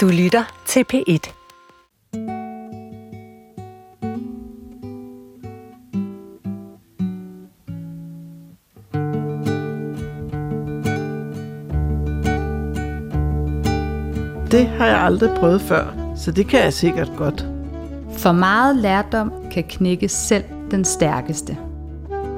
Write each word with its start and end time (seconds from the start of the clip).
Du 0.00 0.08
lytter 0.08 0.62
til 0.66 0.84
P1. 0.92 1.32
Det 14.50 14.66
har 14.66 14.86
jeg 14.86 15.00
aldrig 15.00 15.30
prøvet 15.36 15.60
før, 15.60 16.12
så 16.16 16.30
det 16.30 16.46
kan 16.46 16.60
jeg 16.60 16.72
sikkert 16.72 17.12
godt. 17.16 17.46
For 18.18 18.32
meget 18.32 18.76
lærdom 18.76 19.32
kan 19.50 19.64
knække 19.64 20.08
selv 20.08 20.44
den 20.70 20.84
stærkeste. 20.84 21.58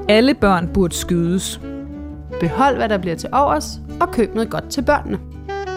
Alle 0.08 0.34
børn 0.34 0.68
burde 0.74 0.94
skydes. 0.94 1.60
Behold, 2.40 2.76
hvad 2.76 2.88
der 2.88 2.98
bliver 2.98 3.16
til 3.16 3.29
overs, 3.32 3.80
og 4.00 4.12
køb 4.12 4.34
noget 4.34 4.50
godt 4.50 4.68
til 4.70 4.82
børnene. 4.82 5.32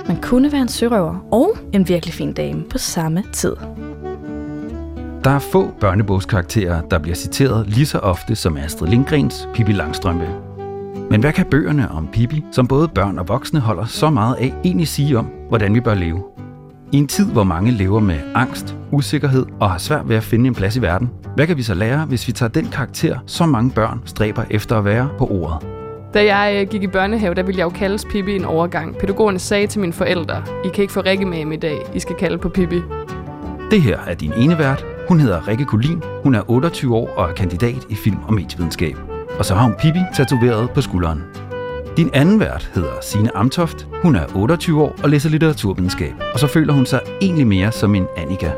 Man 0.08 0.22
kunne 0.22 0.52
være 0.52 0.62
en 0.62 0.68
sørøver 0.68 1.26
og 1.32 1.58
en 1.74 1.88
virkelig 1.88 2.14
fin 2.14 2.34
dame 2.34 2.64
på 2.64 2.78
samme 2.78 3.24
tid. 3.34 3.56
Der 5.24 5.32
er 5.32 5.40
få 5.40 5.72
børnebogskarakterer, 5.80 6.82
der 6.82 7.00
bliver 7.00 7.16
citeret 7.16 7.68
lige 7.68 7.86
så 7.86 8.00
ofte 8.00 8.36
som 8.36 8.58
Astrid 8.58 8.90
Lindgrens 8.90 9.50
Pippi 9.54 9.72
Langstrømpe. 9.72 10.28
Men 11.10 11.22
hvad 11.22 11.34
kan 11.34 11.46
bøgerne 11.46 11.92
om 11.92 12.08
Pippi, 12.08 12.44
som 12.52 12.68
både 12.68 12.88
børn 12.88 13.20
og 13.20 13.28
voksne 13.28 13.60
holder 13.60 13.86
så 13.86 14.10
meget 14.10 14.36
af, 14.36 14.54
egentlig 14.64 14.88
sige 14.88 15.18
om, 15.18 15.26
hvordan 15.50 15.74
vi 15.74 15.80
bør 15.80 15.94
leve? 15.94 16.24
I 16.92 16.98
en 16.98 17.08
tid, 17.08 17.26
hvor 17.26 17.44
mange 17.44 17.72
lever 17.72 18.00
med 18.00 18.20
angst, 18.36 18.76
usikkerhed 18.92 19.46
og 19.60 19.72
har 19.72 19.78
svært 19.78 20.10
ved 20.10 20.16
at 20.16 20.24
finde 20.24 20.48
en 20.48 20.56
plads 20.56 20.76
i 20.76 20.82
verden, 20.82 21.10
hvad 21.36 21.48
kan 21.48 21.58
vi 21.58 21.64
så 21.64 21.74
lære, 21.74 22.06
hvis 22.06 22.28
vi 22.28 22.32
tager 22.34 22.50
den 22.50 22.66
karakter, 22.66 23.20
så 23.26 23.46
mange 23.46 23.72
børn 23.72 24.02
stræber 24.06 24.44
efter 24.50 24.78
at 24.78 24.86
være 24.86 25.10
på 25.18 25.28
ordet? 25.28 25.75
Da 26.16 26.36
jeg 26.36 26.62
øh, 26.62 26.70
gik 26.70 26.84
i 26.84 26.88
børnehave, 26.88 27.34
der 27.34 27.44
ville 27.44 27.60
jeg 27.60 27.66
jo 27.66 27.70
kaldes 27.70 28.06
Pippi 28.06 28.36
en 28.36 28.46
overgang. 28.46 28.98
Pædagogerne 28.98 29.40
sagde 29.40 29.68
til 29.68 29.80
mine 29.80 29.94
forældre, 29.94 30.44
I 30.66 30.68
kan 30.68 30.82
ikke 30.82 30.94
få 30.94 31.02
Rikke 31.02 31.26
med 31.26 31.54
i 31.54 31.56
dag, 31.56 31.78
I 31.94 32.00
skal 32.00 32.16
kalde 32.16 32.38
på 32.38 32.50
Pippi. 32.50 32.82
Det 33.72 33.82
her 33.82 34.00
er 34.08 34.14
din 34.14 34.34
ene 34.38 34.60
vært. 34.60 34.86
Hun 35.08 35.20
hedder 35.20 35.48
Rikke 35.48 35.66
Kulin. 35.66 36.04
Hun 36.24 36.36
er 36.36 36.42
28 36.48 36.96
år 36.96 37.10
og 37.18 37.30
er 37.30 37.34
kandidat 37.34 37.86
i 37.90 37.96
film- 37.96 38.24
og 38.28 38.34
medievidenskab. 38.34 38.96
Og 39.40 39.46
så 39.46 39.56
har 39.56 39.64
hun 39.64 39.74
Pippi 39.80 40.00
tatoveret 40.16 40.70
på 40.70 40.82
skulderen. 40.82 41.24
Din 41.98 42.10
anden 42.14 42.40
vært 42.40 42.72
hedder 42.76 43.02
Sine 43.02 43.38
Amtoft. 43.38 43.88
Hun 44.04 44.16
er 44.16 44.26
28 44.36 44.84
år 44.84 44.96
og 45.04 45.10
læser 45.10 45.30
litteraturvidenskab. 45.30 46.14
Og 46.34 46.40
så 46.40 46.48
føler 46.48 46.74
hun 46.74 46.86
sig 46.86 47.00
egentlig 47.22 47.48
mere 47.48 47.72
som 47.72 47.96
en 47.96 48.08
Annika. 48.18 48.52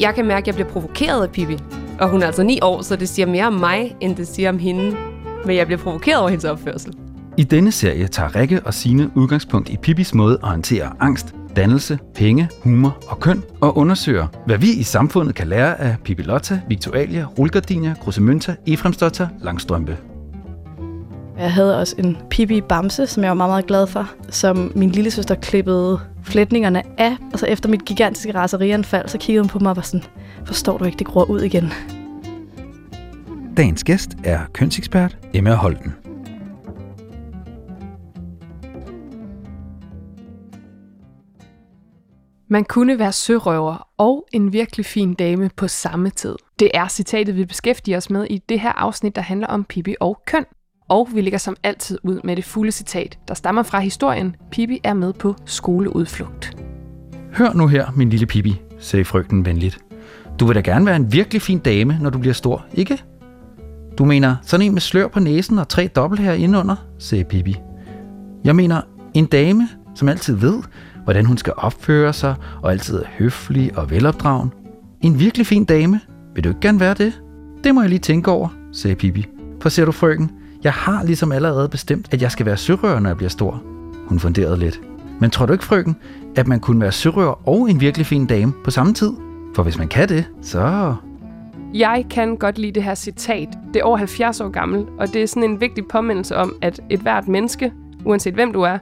Jeg 0.00 0.14
kan 0.14 0.26
mærke, 0.26 0.44
at 0.44 0.46
jeg 0.46 0.54
bliver 0.54 0.68
provokeret 0.68 1.22
af 1.22 1.30
Pippi. 1.30 1.58
Og 2.00 2.08
hun 2.08 2.22
er 2.22 2.26
altså 2.26 2.42
9 2.42 2.58
år, 2.62 2.82
så 2.82 2.96
det 2.96 3.08
siger 3.08 3.26
mere 3.26 3.46
om 3.46 3.52
mig, 3.52 3.96
end 4.00 4.16
det 4.16 4.28
siger 4.28 4.48
om 4.48 4.58
hende. 4.58 4.96
Men 5.46 5.56
jeg 5.56 5.66
bliver 5.66 5.78
provokeret 5.78 6.18
over 6.18 6.28
hendes 6.28 6.44
opførsel. 6.44 6.94
I 7.36 7.44
denne 7.44 7.72
serie 7.72 8.06
tager 8.06 8.36
Rikke 8.36 8.60
og 8.64 8.74
Sine 8.74 9.10
udgangspunkt 9.14 9.68
i 9.68 9.76
Pippis 9.76 10.14
måde 10.14 10.38
at 10.42 10.48
håndtere 10.48 10.92
angst, 11.00 11.34
dannelse, 11.56 11.98
penge, 12.14 12.48
humor 12.62 12.98
og 13.08 13.20
køn, 13.20 13.42
og 13.60 13.76
undersøger, 13.76 14.26
hvad 14.46 14.58
vi 14.58 14.70
i 14.72 14.82
samfundet 14.82 15.34
kan 15.34 15.48
lære 15.48 15.80
af 15.80 15.96
Pippi 16.04 16.22
Lotta, 16.22 16.60
Victualia, 16.68 17.26
Rulgardinia, 17.38 17.94
Krusemønta, 18.00 18.54
Efremsdotter, 18.66 19.28
Langstrømpe. 19.40 19.96
Jeg 21.38 21.52
havde 21.52 21.78
også 21.78 21.94
en 21.98 22.16
Pippi 22.30 22.60
Bamse, 22.60 23.06
som 23.06 23.22
jeg 23.22 23.30
var 23.30 23.34
meget, 23.34 23.50
meget 23.50 23.66
glad 23.66 23.86
for, 23.86 24.10
som 24.28 24.72
min 24.74 24.90
lille 24.90 25.10
søster 25.10 25.34
klippede 25.34 26.00
flætningerne 26.22 26.82
af. 26.98 27.16
Og 27.32 27.38
så 27.38 27.46
efter 27.46 27.68
mit 27.68 27.84
gigantiske 27.84 28.34
raserianfald, 28.34 29.08
så 29.08 29.18
kiggede 29.18 29.42
hun 29.42 29.48
på 29.48 29.58
mig 29.58 29.70
og 29.70 29.76
var 29.76 29.82
sådan, 29.82 30.04
forstår 30.44 30.78
du 30.78 30.84
ikke, 30.84 30.98
det 30.98 31.06
gror 31.06 31.24
ud 31.24 31.40
igen. 31.40 31.72
Dagens 33.56 33.84
gæst 33.84 34.10
er 34.24 34.40
kønsekspert 34.52 35.18
Emma 35.34 35.54
Holten. 35.54 35.94
Man 42.48 42.64
kunne 42.64 42.98
være 42.98 43.12
sørøver 43.12 43.88
og 43.98 44.26
en 44.32 44.52
virkelig 44.52 44.86
fin 44.86 45.14
dame 45.14 45.50
på 45.56 45.68
samme 45.68 46.10
tid. 46.10 46.36
Det 46.58 46.70
er 46.74 46.88
citatet, 46.88 47.36
vi 47.36 47.44
beskæftiger 47.44 47.96
os 47.96 48.10
med 48.10 48.26
i 48.30 48.38
det 48.48 48.60
her 48.60 48.72
afsnit, 48.72 49.16
der 49.16 49.22
handler 49.22 49.46
om 49.46 49.64
Pippi 49.64 49.94
og 50.00 50.22
køn. 50.26 50.44
Og 50.88 51.08
vi 51.14 51.20
ligger 51.20 51.38
som 51.38 51.56
altid 51.62 51.98
ud 52.02 52.20
med 52.24 52.36
det 52.36 52.44
fulde 52.44 52.72
citat, 52.72 53.18
der 53.28 53.34
stammer 53.34 53.62
fra 53.62 53.80
historien 53.80 54.36
Pippi 54.50 54.80
er 54.84 54.94
med 54.94 55.12
på 55.12 55.34
skoleudflugt. 55.44 56.56
Hør 57.32 57.52
nu 57.52 57.66
her, 57.66 57.90
min 57.96 58.10
lille 58.10 58.26
Pippi, 58.26 58.60
sagde 58.78 59.04
frøken 59.04 59.44
venligt. 59.44 59.78
Du 60.40 60.46
vil 60.46 60.54
da 60.54 60.60
gerne 60.60 60.86
være 60.86 60.96
en 60.96 61.12
virkelig 61.12 61.42
fin 61.42 61.58
dame, 61.58 61.98
når 62.00 62.10
du 62.10 62.18
bliver 62.18 62.34
stor, 62.34 62.66
ikke? 62.74 63.02
Du 64.00 64.04
mener 64.04 64.36
sådan 64.42 64.66
en 64.66 64.72
med 64.72 64.80
slør 64.80 65.08
på 65.08 65.20
næsen 65.20 65.58
og 65.58 65.68
tre 65.68 65.86
dobbelt 65.86 66.20
her 66.20 66.32
indenunder, 66.32 66.76
sagde 66.98 67.24
Pippi. 67.24 67.56
Jeg 68.44 68.56
mener 68.56 68.80
en 69.14 69.26
dame, 69.26 69.68
som 69.94 70.08
altid 70.08 70.34
ved, 70.34 70.62
hvordan 71.04 71.26
hun 71.26 71.38
skal 71.38 71.52
opføre 71.56 72.12
sig, 72.12 72.34
og 72.62 72.70
altid 72.70 72.98
er 72.98 73.06
høflig 73.18 73.78
og 73.78 73.90
velopdragen. 73.90 74.52
En 75.00 75.18
virkelig 75.18 75.46
fin 75.46 75.64
dame. 75.64 76.00
Vil 76.34 76.44
du 76.44 76.48
ikke 76.48 76.60
gerne 76.60 76.80
være 76.80 76.94
det? 76.94 77.20
Det 77.64 77.74
må 77.74 77.80
jeg 77.80 77.90
lige 77.90 77.98
tænke 77.98 78.30
over, 78.30 78.48
sagde 78.72 78.96
Pippi. 78.96 79.26
For 79.62 79.68
ser 79.68 79.84
du, 79.84 79.92
frøken, 79.92 80.30
jeg 80.64 80.72
har 80.72 81.04
ligesom 81.04 81.32
allerede 81.32 81.68
bestemt, 81.68 82.08
at 82.10 82.22
jeg 82.22 82.32
skal 82.32 82.46
være 82.46 82.56
sørøver, 82.56 83.00
når 83.00 83.10
jeg 83.10 83.16
bliver 83.16 83.30
stor. 83.30 83.62
Hun 84.06 84.18
funderede 84.18 84.58
lidt. 84.58 84.80
Men 85.20 85.30
tror 85.30 85.46
du 85.46 85.52
ikke, 85.52 85.64
frøken, 85.64 85.96
at 86.36 86.48
man 86.48 86.60
kunne 86.60 86.80
være 86.80 86.92
sørøver 86.92 87.48
og 87.48 87.70
en 87.70 87.80
virkelig 87.80 88.06
fin 88.06 88.26
dame 88.26 88.52
på 88.64 88.70
samme 88.70 88.94
tid? 88.94 89.12
For 89.54 89.62
hvis 89.62 89.78
man 89.78 89.88
kan 89.88 90.08
det, 90.08 90.24
så... 90.42 90.94
Jeg 91.74 92.06
kan 92.10 92.36
godt 92.36 92.58
lide 92.58 92.72
det 92.72 92.82
her 92.82 92.94
citat. 92.94 93.48
Det 93.74 93.80
er 93.80 93.84
over 93.84 93.96
70 93.96 94.40
år 94.40 94.48
gammel, 94.48 94.86
og 94.98 95.08
det 95.08 95.22
er 95.22 95.26
sådan 95.26 95.50
en 95.50 95.60
vigtig 95.60 95.88
påmindelse 95.88 96.36
om, 96.36 96.56
at 96.62 96.80
et 96.90 97.00
hvert 97.00 97.28
menneske, 97.28 97.72
uanset 98.04 98.34
hvem 98.34 98.52
du 98.52 98.62
er, 98.62 98.78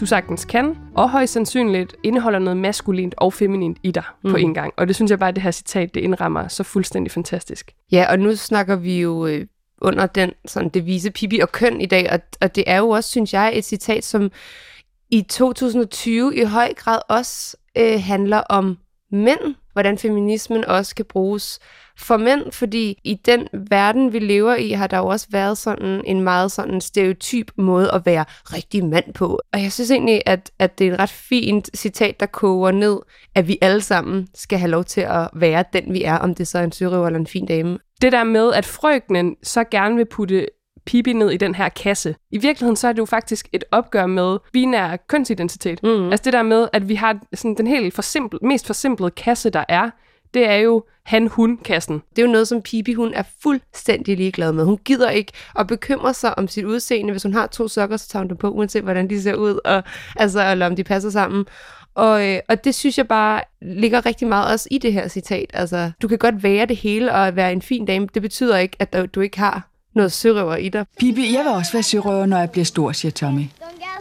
du 0.00 0.06
sagtens 0.06 0.44
kan, 0.44 0.76
og 0.94 1.10
højst 1.10 1.32
sandsynligt 1.32 1.96
indeholder 2.02 2.38
noget 2.38 2.56
maskulint 2.56 3.14
og 3.16 3.32
feminint 3.32 3.78
i 3.82 3.90
dig 3.90 4.02
mm. 4.24 4.30
på 4.30 4.36
en 4.36 4.54
gang. 4.54 4.72
Og 4.76 4.88
det 4.88 4.96
synes 4.96 5.10
jeg 5.10 5.18
bare, 5.18 5.28
at 5.28 5.34
det 5.34 5.42
her 5.42 5.50
citat, 5.50 5.94
det 5.94 6.00
indrammer 6.00 6.48
så 6.48 6.62
fuldstændig 6.62 7.10
fantastisk. 7.10 7.72
Ja, 7.92 8.06
og 8.10 8.18
nu 8.18 8.36
snakker 8.36 8.76
vi 8.76 9.00
jo 9.00 9.26
øh, 9.26 9.46
under 9.80 10.06
den 10.06 10.32
sådan 10.46 10.68
devise 10.68 11.10
Pippi 11.10 11.38
og 11.38 11.52
køn 11.52 11.80
i 11.80 11.86
dag, 11.86 12.12
og, 12.12 12.20
og 12.40 12.56
det 12.56 12.64
er 12.66 12.78
jo 12.78 12.88
også, 12.88 13.10
synes 13.10 13.32
jeg, 13.32 13.52
et 13.54 13.64
citat, 13.64 14.04
som 14.04 14.30
i 15.10 15.22
2020 15.22 16.36
i 16.36 16.44
høj 16.44 16.74
grad 16.74 17.00
også 17.08 17.56
øh, 17.76 18.02
handler 18.02 18.38
om 18.38 18.78
mænd, 19.12 19.54
hvordan 19.72 19.98
feminismen 19.98 20.64
også 20.64 20.94
kan 20.94 21.04
bruges 21.04 21.60
for 21.98 22.16
mænd, 22.16 22.52
fordi 22.52 23.00
i 23.04 23.14
den 23.14 23.48
verden, 23.70 24.12
vi 24.12 24.18
lever 24.18 24.54
i, 24.54 24.70
har 24.70 24.86
der 24.86 24.98
jo 24.98 25.06
også 25.06 25.26
været 25.30 25.58
sådan 25.58 26.02
en 26.04 26.20
meget 26.20 26.52
sådan 26.52 26.80
stereotyp 26.80 27.50
måde 27.56 27.90
at 27.92 28.06
være 28.06 28.24
rigtig 28.44 28.84
mand 28.84 29.14
på. 29.14 29.40
Og 29.52 29.62
jeg 29.62 29.72
synes 29.72 29.90
egentlig, 29.90 30.22
at, 30.26 30.50
at 30.58 30.78
det 30.78 30.88
er 30.88 30.92
et 30.92 30.98
ret 30.98 31.10
fint 31.10 31.70
citat, 31.76 32.20
der 32.20 32.26
koger 32.26 32.70
ned, 32.70 32.98
at 33.34 33.48
vi 33.48 33.58
alle 33.60 33.80
sammen 33.80 34.28
skal 34.34 34.58
have 34.58 34.70
lov 34.70 34.84
til 34.84 35.00
at 35.00 35.28
være 35.34 35.64
den, 35.72 35.92
vi 35.92 36.02
er, 36.02 36.18
om 36.18 36.34
det 36.34 36.48
så 36.48 36.58
er 36.58 36.64
en 36.64 36.72
sørøver 36.72 37.06
eller 37.06 37.20
en 37.20 37.26
fin 37.26 37.46
dame. 37.46 37.78
Det 38.02 38.12
der 38.12 38.24
med, 38.24 38.52
at 38.52 38.66
frøkenen 38.66 39.36
så 39.42 39.64
gerne 39.64 39.96
vil 39.96 40.06
putte 40.06 40.46
Pippi 40.86 41.12
ned 41.12 41.30
i 41.30 41.36
den 41.36 41.54
her 41.54 41.68
kasse. 41.68 42.16
I 42.30 42.38
virkeligheden 42.38 42.76
så 42.76 42.88
er 42.88 42.92
det 42.92 42.98
jo 42.98 43.04
faktisk 43.04 43.48
et 43.52 43.64
opgør 43.70 44.06
med 44.06 44.38
binær 44.52 44.96
kønsidentitet. 44.96 45.82
Mm. 45.82 46.10
Altså 46.10 46.24
det 46.24 46.32
der 46.32 46.42
med, 46.42 46.68
at 46.72 46.88
vi 46.88 46.94
har 46.94 47.18
sådan 47.34 47.54
den 47.54 47.66
helt 47.66 47.94
forsimpel, 47.94 48.38
mest 48.42 48.66
forsimplede 48.66 49.10
kasse, 49.10 49.50
der 49.50 49.64
er, 49.68 49.90
det 50.34 50.48
er 50.48 50.56
jo 50.56 50.84
han-hun-kassen. 51.02 52.02
Det 52.10 52.22
er 52.22 52.26
jo 52.26 52.32
noget, 52.32 52.48
som 52.48 52.62
Pippi 52.62 52.92
hun 52.92 53.14
er 53.14 53.22
fuldstændig 53.42 54.16
ligeglad 54.16 54.52
med. 54.52 54.64
Hun 54.64 54.78
gider 54.84 55.10
ikke 55.10 55.32
at 55.58 55.66
bekymre 55.66 56.14
sig 56.14 56.38
om 56.38 56.48
sit 56.48 56.64
udseende. 56.64 57.10
Hvis 57.10 57.22
hun 57.22 57.34
har 57.34 57.46
to 57.46 57.68
sokker, 57.68 57.96
så 57.96 58.08
tager 58.08 58.20
hun 58.22 58.28
dem 58.28 58.36
på, 58.36 58.50
uanset 58.50 58.82
hvordan 58.82 59.10
de 59.10 59.22
ser 59.22 59.34
ud, 59.34 59.58
og, 59.64 59.82
altså, 60.16 60.50
eller 60.50 60.66
om 60.66 60.76
de 60.76 60.84
passer 60.84 61.10
sammen. 61.10 61.44
Og, 61.94 62.28
øh, 62.28 62.40
og 62.48 62.64
det 62.64 62.74
synes 62.74 62.98
jeg 62.98 63.08
bare 63.08 63.40
ligger 63.62 64.06
rigtig 64.06 64.28
meget 64.28 64.52
også 64.52 64.68
i 64.70 64.78
det 64.78 64.92
her 64.92 65.08
citat. 65.08 65.50
Altså, 65.54 65.90
du 66.02 66.08
kan 66.08 66.18
godt 66.18 66.42
være 66.42 66.66
det 66.66 66.76
hele 66.76 67.12
og 67.12 67.36
være 67.36 67.52
en 67.52 67.62
fin 67.62 67.86
dame. 67.86 68.08
Det 68.14 68.22
betyder 68.22 68.58
ikke, 68.58 68.76
at 68.80 69.14
du 69.14 69.20
ikke 69.20 69.38
har 69.38 69.68
noget 69.94 70.12
sørøver 70.12 70.56
i 70.56 70.68
dig. 70.68 70.86
Pippi, 71.00 71.34
jeg 71.34 71.44
vil 71.44 71.52
også 71.52 71.72
være 71.72 71.82
sørøver, 71.82 72.26
når 72.26 72.38
jeg 72.38 72.50
bliver 72.50 72.64
stor, 72.64 72.92
siger 72.92 73.12
Tommy. 73.12 73.44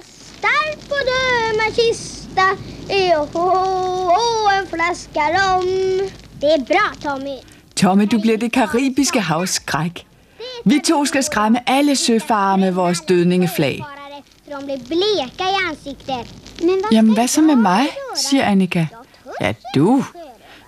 Stark 0.03 0.79
på 0.89 0.95
døme 2.37 2.57
kista, 2.87 3.39
oh, 3.39 4.59
en 4.59 4.67
flaske 4.67 5.19
rom. 5.19 5.63
Det 6.41 6.49
er 6.57 6.65
bra, 6.67 7.09
Tommy. 7.09 7.37
Tommy, 7.75 8.07
du 8.11 8.19
bliver 8.19 8.37
det 8.37 8.51
karibiske 8.51 9.19
havs 9.19 9.49
skræk. 9.49 10.05
Vi 10.65 10.79
to 10.87 11.05
skal 11.05 11.23
skræmme 11.23 11.69
alle 11.69 11.95
søfarer 11.95 12.55
med 12.55 12.71
vores 12.71 13.01
dødningeflag. 13.01 13.83
De 14.45 14.65
blir 14.65 14.77
bleka 14.87 15.43
i 15.43 15.69
ansiktet. 15.69 16.35
Men 16.61 16.75
Jamen, 16.91 17.13
hvad 17.13 17.27
så 17.27 17.41
med 17.41 17.55
mig, 17.55 17.87
siger 18.15 18.45
Annika. 18.45 18.85
Ja, 19.41 19.53
du. 19.75 20.03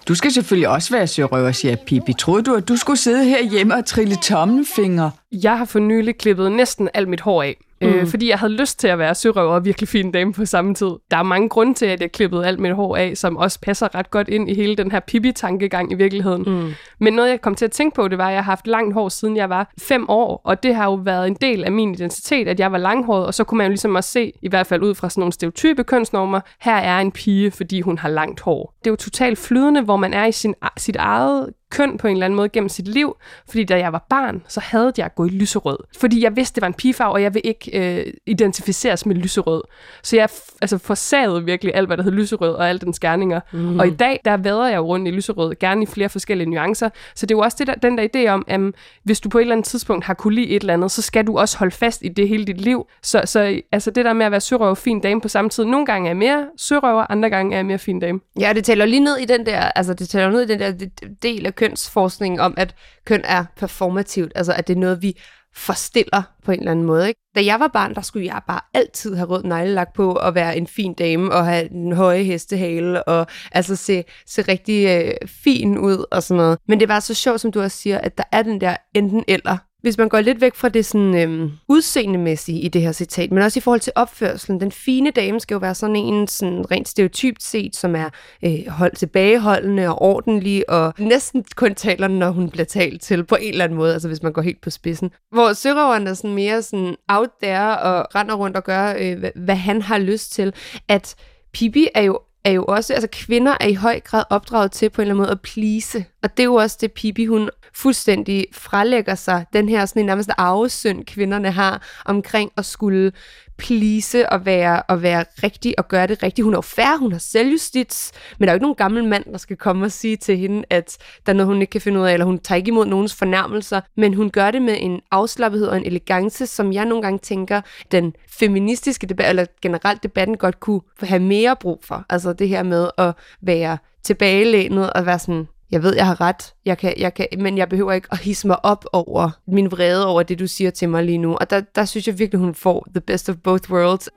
Du 0.08 0.16
skal 0.16 0.32
selvfølgelig 0.32 0.70
også 0.70 0.94
være 0.94 1.08
sørøver, 1.08 1.52
siger 1.52 1.76
Pippi. 1.88 2.14
Troede 2.14 2.44
du, 2.44 2.56
at 2.56 2.68
du 2.68 2.78
skulle 2.78 2.98
sidde 2.98 3.24
her 3.24 3.44
hjemme 3.44 3.76
og 3.76 3.86
trille 3.86 4.16
tommelfinger? 4.16 5.10
Jeg 5.32 5.58
har 5.58 5.66
for 5.66 5.80
nylig 5.80 6.18
klippet 6.18 6.52
næsten 6.52 6.90
alt 6.94 7.10
mit 7.10 7.22
hår 7.22 7.44
af. 7.44 7.58
Øh, 7.82 8.08
fordi 8.08 8.30
jeg 8.30 8.40
havde 8.40 8.54
lyst 8.54 8.80
til 8.80 8.88
at 8.88 9.00
være 9.00 9.16
sørøver 9.16 9.54
og 9.54 9.66
virkelig 9.66 9.88
fin 9.88 10.12
dame 10.12 10.34
på 10.34 10.46
samme 10.46 10.74
tid. 10.74 10.92
Der 11.12 11.18
er 11.18 11.24
mange 11.24 11.50
grunde 11.50 11.74
til, 11.74 11.86
at 11.86 12.02
jeg 12.02 12.12
klippede 12.12 12.48
alt 12.48 12.60
mit 12.60 12.76
hår 12.76 12.98
af, 12.98 13.18
som 13.18 13.38
også 13.38 13.60
passer 13.62 13.96
ret 13.96 14.12
godt 14.12 14.30
ind 14.30 14.50
i 14.50 14.54
hele 14.54 14.76
den 14.76 14.92
her 14.92 15.00
Pippi-tankegang 15.00 15.92
i 15.92 15.96
virkeligheden. 15.96 16.44
Mm. 16.48 16.74
Men 17.00 17.14
noget, 17.14 17.30
jeg 17.30 17.42
kom 17.42 17.56
til 17.56 17.66
at 17.66 17.72
tænke 17.72 17.96
på, 17.96 18.08
det 18.08 18.18
var, 18.18 18.28
at 18.28 18.34
jeg 18.34 18.44
har 18.44 18.52
haft 18.52 18.68
langt 18.68 18.94
hår, 18.94 19.10
siden 19.10 19.38
jeg 19.38 19.50
var 19.50 19.72
fem 19.80 20.10
år, 20.10 20.42
og 20.44 20.64
det 20.64 20.76
har 20.76 20.86
jo 20.86 20.94
været 20.94 21.28
en 21.28 21.38
del 21.42 21.64
af 21.64 21.72
min 21.72 21.94
identitet, 21.94 22.48
at 22.48 22.60
jeg 22.60 22.72
var 22.72 22.78
langhåret, 22.78 23.26
og 23.26 23.34
så 23.34 23.44
kunne 23.44 23.58
man 23.58 23.66
jo 23.66 23.70
ligesom 23.70 23.96
også 23.96 24.12
se, 24.12 24.32
i 24.42 24.50
hvert 24.50 24.68
fald 24.68 24.84
ud 24.84 24.96
fra 24.96 25.10
sådan 25.10 25.22
nogle 25.22 25.34
stereotype 25.34 25.84
kønsnormer, 25.84 26.40
her 26.62 26.76
er 26.76 27.00
en 27.00 27.12
pige, 27.12 27.52
fordi 27.52 27.82
hun 27.82 27.98
har 27.98 28.10
langt 28.10 28.40
hår. 28.40 28.76
Det 28.80 28.88
er 28.88 28.92
jo 28.92 28.96
totalt 28.96 29.38
flydende, 29.38 29.82
hvor 29.82 29.98
man 29.98 30.14
er 30.14 30.26
i 30.26 30.32
sin, 30.32 30.56
sit 30.78 30.96
eget 30.96 31.50
køn 31.72 31.98
på 31.98 32.08
en 32.08 32.14
eller 32.14 32.26
anden 32.26 32.38
måde 32.38 32.50
gennem 32.50 32.70
sit 32.70 32.88
liv. 32.88 33.16
Fordi 33.50 33.64
da 33.64 33.78
jeg 33.78 33.94
var 33.94 34.06
barn, 34.10 34.44
så 34.48 34.60
havde 34.60 34.94
jeg 34.98 35.10
gået 35.16 35.32
i 35.32 35.36
lyserød. 35.36 35.78
Fordi 35.98 36.24
jeg 36.24 36.36
vidste, 36.36 36.56
det 36.56 36.62
var 36.62 36.68
en 36.68 36.74
pigefarve, 36.74 37.14
og 37.14 37.22
jeg 37.22 37.34
vil 37.34 37.42
ikke 37.44 37.98
øh, 38.00 38.14
identificeres 38.26 39.06
med 39.06 39.16
lyserød. 39.16 39.64
Så 40.04 40.16
jeg 40.16 40.30
altså, 40.62 40.78
forsagede 40.78 41.46
virkelig 41.46 41.76
alt, 41.76 41.88
hvad 41.88 41.98
der 41.98 42.04
hed 42.04 42.12
lyserød 42.12 42.54
og 42.54 42.70
alle 42.70 42.80
den 42.80 42.94
skærninger. 42.94 43.40
Mm. 43.52 43.80
Og 43.80 43.88
i 43.88 43.92
dag, 43.92 44.20
der 44.26 44.38
vader 44.38 44.68
jeg 44.68 44.78
jo 44.78 44.86
rundt 44.86 45.08
i 45.08 45.12
lyserød, 45.12 45.56
gerne 45.60 45.84
i 45.84 45.86
flere 45.86 46.10
forskellige 46.10 46.50
nuancer. 46.50 46.90
Så 47.16 47.26
det 47.26 47.36
er 47.36 47.38
jo 47.38 47.42
også 47.42 47.58
det 47.60 47.68
der, 47.68 47.74
den 47.74 47.98
der 47.98 48.08
idé 48.16 48.30
om, 48.30 48.46
at 48.48 48.60
hvis 49.04 49.20
du 49.20 49.30
på 49.30 49.38
et 49.38 49.42
eller 49.42 49.56
andet 49.56 49.66
tidspunkt 49.66 50.06
har 50.06 50.14
kunne 50.14 50.36
lide 50.36 50.50
et 50.50 50.62
eller 50.62 50.74
andet, 50.74 50.92
så 50.92 51.02
skal 51.02 51.28
du 51.28 51.38
også 51.38 51.58
holde 51.58 51.76
fast 51.76 52.02
i 52.06 52.08
det 52.08 52.28
hele 52.28 52.46
dit 52.46 52.62
liv. 52.62 52.88
Så, 53.04 53.22
så 53.26 53.62
altså 53.72 53.92
det 53.92 54.06
der 54.06 54.14
med 54.14 54.26
at 54.26 54.32
være 54.32 54.42
sørøver 54.42 54.70
og 54.70 54.78
fin 54.78 55.00
dame 55.00 55.22
på 55.22 55.28
samme 55.28 55.50
tid, 55.50 55.66
nogle 55.66 55.86
gange 55.86 56.08
er 56.08 56.10
jeg 56.10 56.18
mere 56.18 56.48
sørøver, 56.58 57.12
andre 57.12 57.30
gange 57.30 57.54
er 57.54 57.58
jeg 57.58 57.66
mere 57.66 57.78
fin 57.78 58.00
dame. 58.00 58.20
Ja, 58.40 58.54
det 58.54 58.64
tæller 58.64 58.86
lige 58.86 59.00
ned 59.00 59.18
i 59.18 59.26
den 59.26 59.46
der, 59.46 59.60
altså 59.60 59.94
det 59.94 60.10
tæller 60.10 60.30
ned 60.30 60.42
i 60.42 60.48
den 60.48 60.60
der 60.60 60.88
del 61.24 61.46
af 61.46 61.56
kønsforskning 61.60 62.42
om, 62.42 62.54
at 62.58 62.76
køn 63.06 63.22
er 63.24 63.46
performativt, 63.58 64.32
altså 64.36 64.54
at 64.54 64.68
det 64.68 64.76
er 64.76 64.80
noget, 64.80 65.02
vi 65.02 65.20
forstiller 65.56 66.22
på 66.46 66.52
en 66.52 66.60
eller 66.60 66.72
anden 66.72 66.86
måde. 66.86 67.08
Ikke? 67.08 67.20
Da 67.36 67.46
jeg 67.46 67.60
var 67.60 67.68
barn, 67.68 67.96
der 67.96 68.02
skulle 68.02 68.26
jeg 68.26 68.42
bare 68.48 68.62
altid 68.74 69.16
have 69.16 69.30
rød 69.30 69.44
neglelak 69.44 69.94
på 69.96 70.14
og 70.14 70.36
være 70.36 70.58
en 70.58 70.68
fin 70.68 70.94
dame 70.94 71.32
og 71.32 71.46
have 71.46 71.72
en 71.72 71.92
høje 71.92 72.24
hestehale 72.24 73.04
og 73.04 73.28
altså 73.52 73.76
se, 73.76 74.04
se 74.26 74.42
rigtig 74.42 74.88
øh, 74.88 75.28
fin 75.28 75.78
ud 75.78 76.06
og 76.12 76.24
sådan 76.24 76.38
noget. 76.38 76.58
Men 76.68 76.80
det 76.80 76.88
var 76.88 77.00
så 77.00 77.14
sjovt, 77.14 77.42
som 77.42 77.52
du 77.52 77.62
også 77.62 77.78
siger, 77.78 77.98
at 77.98 78.18
der 78.18 78.24
er 78.32 78.44
den 78.44 78.62
der 78.62 78.76
enten 78.96 79.24
eller 79.28 79.58
hvis 79.82 79.98
man 79.98 80.10
går 80.10 80.22
lidt 80.22 80.42
væk 80.42 80.56
fra 80.56 80.70
det 80.70 80.86
sådan, 80.86 81.16
øhm, 81.16 81.52
udseendemæssige 81.68 82.60
i 82.60 82.68
det 82.68 82.82
her 82.82 82.92
citat, 82.92 83.32
men 83.32 83.44
også 83.44 83.60
i 83.60 83.62
forhold 83.62 83.80
til 83.80 83.94
opførselen. 83.96 84.62
Den 84.62 84.72
fine 84.72 85.12
dame 85.12 85.40
skal 85.40 85.56
jo 85.56 85.60
være 85.60 85.76
sådan 85.76 85.96
en 85.96 86.28
sådan 86.28 86.72
rent 86.72 86.88
stereotypt 86.88 87.44
set, 87.44 87.76
som 87.76 87.96
er 87.96 88.10
øh, 88.46 88.68
holdt 88.68 88.98
tilbageholdende 88.98 89.88
og 89.88 90.02
ordentlig, 90.02 90.70
og 90.70 90.94
næsten 90.98 91.46
kun 91.56 91.76
taler, 91.76 92.08
når 92.08 92.32
hun 92.32 92.50
bliver 92.50 92.66
talt 92.66 93.02
til 93.02 93.24
på 93.24 93.36
en 93.36 93.52
eller 93.52 93.64
anden 93.64 93.78
måde, 93.78 93.94
altså 93.94 94.08
hvis 94.08 94.24
man 94.24 94.34
går 94.34 94.42
helt 94.42 94.62
på 94.62 94.70
spidsen. 94.70 95.12
Hvor 95.32 95.54
sørøveren 95.54 96.08
er 96.08 96.14
sådan 96.14 96.34
mere 96.34 96.62
sådan 96.62 96.96
out 97.08 97.30
there 97.44 97.80
og 97.80 98.16
render 98.16 98.36
rundt 98.36 98.58
og 98.58 98.64
gør, 98.64 98.94
øh, 99.00 99.20
hvad, 99.20 99.32
hvad 99.36 99.56
han 99.56 99.82
har 99.82 99.98
lyst 99.98 100.32
til. 100.32 100.54
At 100.88 101.16
Pippi 101.54 101.88
er 101.96 102.02
jo 102.02 102.20
er 102.44 102.52
jo 102.52 102.66
også, 102.68 102.94
altså 102.94 103.08
kvinder 103.12 103.56
er 103.60 103.68
i 103.68 103.74
høj 103.74 104.00
grad 104.00 104.24
opdraget 104.30 104.72
til 104.72 104.90
på 104.90 105.02
en 105.02 105.04
eller 105.04 105.14
anden 105.14 105.22
måde 105.22 105.32
at 105.32 105.42
please. 105.42 106.06
Og 106.24 106.38
det 106.38 106.44
er 106.44 106.48
jo 106.48 106.56
også 106.56 106.78
det, 106.82 106.92
Pippi 106.92 107.26
hun 107.26 107.50
fuldstændig 107.74 108.46
frelægger 108.52 109.16
sig, 109.16 109.46
den 109.54 109.70
her 109.70 109.86
sådan 109.86 110.00
en 110.00 110.06
nærmest 110.06 110.30
arvesynd, 110.38 111.06
kvinderne 111.06 111.52
har 111.52 111.82
omkring 112.06 112.52
at 112.58 112.66
skulle 112.66 113.12
plise 113.58 114.30
og 114.30 114.46
være, 114.46 114.82
og 114.82 115.02
være 115.02 115.26
rigtig 115.44 115.80
og 115.80 115.88
gøre 115.88 116.08
det 116.08 116.24
rigtigt. 116.24 116.44
Hun 116.44 116.54
er 116.54 116.58
jo 116.58 116.62
færre, 116.62 116.98
hun 116.98 117.12
har 117.12 117.20
selvjustits, 117.20 118.12
men 118.40 118.48
der 118.48 118.52
er 118.52 118.54
jo 118.54 118.56
ikke 118.56 118.64
nogen 118.64 118.76
gammel 118.76 119.04
mand, 119.04 119.24
der 119.32 119.38
skal 119.38 119.58
komme 119.58 119.86
og 119.86 119.92
sige 119.92 120.18
til 120.18 120.38
hende, 120.38 120.64
at 120.70 120.98
der 121.26 121.32
er 121.32 121.36
noget, 121.36 121.48
hun 121.48 121.62
ikke 121.62 121.72
kan 121.72 121.82
finde 121.82 122.00
ud 122.00 122.06
af, 122.06 122.14
eller 122.14 122.26
hun 122.26 122.40
tager 122.40 122.58
ikke 122.58 122.68
imod 122.70 122.86
nogens 122.86 123.16
fornærmelser, 123.16 123.82
men 123.98 124.14
hun 124.14 124.30
gør 124.30 124.52
det 124.52 124.62
med 124.62 124.78
en 124.80 125.02
afslappethed 125.12 125.68
og 125.68 125.78
en 125.78 125.86
elegance, 125.86 126.48
som 126.48 126.74
jeg 126.74 126.86
nogle 126.86 127.02
gange 127.02 127.20
tænker, 127.20 127.62
den 127.92 128.14
feministiske 128.40 129.08
debat, 129.08 129.30
eller 129.30 129.46
generelt 129.62 130.04
debatten 130.04 130.38
godt 130.38 130.60
kunne 130.60 130.82
have 131.02 131.22
mere 131.22 131.56
brug 131.56 131.80
for. 131.84 132.06
Altså 132.10 132.34
det 132.34 132.50
her 132.50 132.64
med 132.64 132.90
at 132.98 133.14
være 133.42 133.78
tilbagelænet 134.04 134.94
og 134.94 135.06
være 135.06 135.20
sådan, 135.20 135.48
jeg 135.72 135.84
ved, 135.84 135.96
jeg 135.96 136.06
har 136.06 136.22
ret, 136.22 136.54
jeg 136.66 136.78
kan, 136.78 136.94
jeg 136.98 137.14
kan, 137.14 137.28
men 137.38 137.58
jeg 137.58 137.70
behøver 137.70 137.92
ikke 137.92 138.08
at 138.12 138.20
hisse 138.20 138.48
mig 138.48 138.66
op 138.66 138.86
over 138.94 139.30
min 139.48 139.72
vrede 139.72 140.08
over 140.08 140.24
det, 140.24 140.40
du 140.40 140.48
siger 140.48 140.72
til 140.72 140.90
mig 140.90 141.04
lige 141.04 141.18
nu. 141.18 141.36
Og 141.36 141.50
der, 141.50 141.62
der 141.76 141.86
synes 141.86 142.08
jeg 142.08 142.20
virkelig, 142.20 142.40
hun 142.40 142.56
får 142.56 142.88
the 142.96 143.02
best 143.02 143.30
of 143.30 143.36
both 143.44 143.72
worlds. 143.72 144.10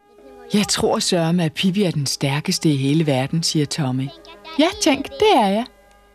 Jeg 0.54 0.68
tror 0.68 0.98
sørme, 0.98 1.44
at 1.44 1.52
Pippi 1.52 1.82
er 1.82 1.90
den 1.90 2.06
stærkeste 2.06 2.68
i 2.68 2.76
hele 2.76 3.06
verden, 3.06 3.42
siger 3.42 3.66
Tommy. 3.66 4.08
Ja, 4.58 4.66
tænk, 4.82 5.08
det 5.08 5.36
er 5.36 5.48
jeg. 5.48 5.64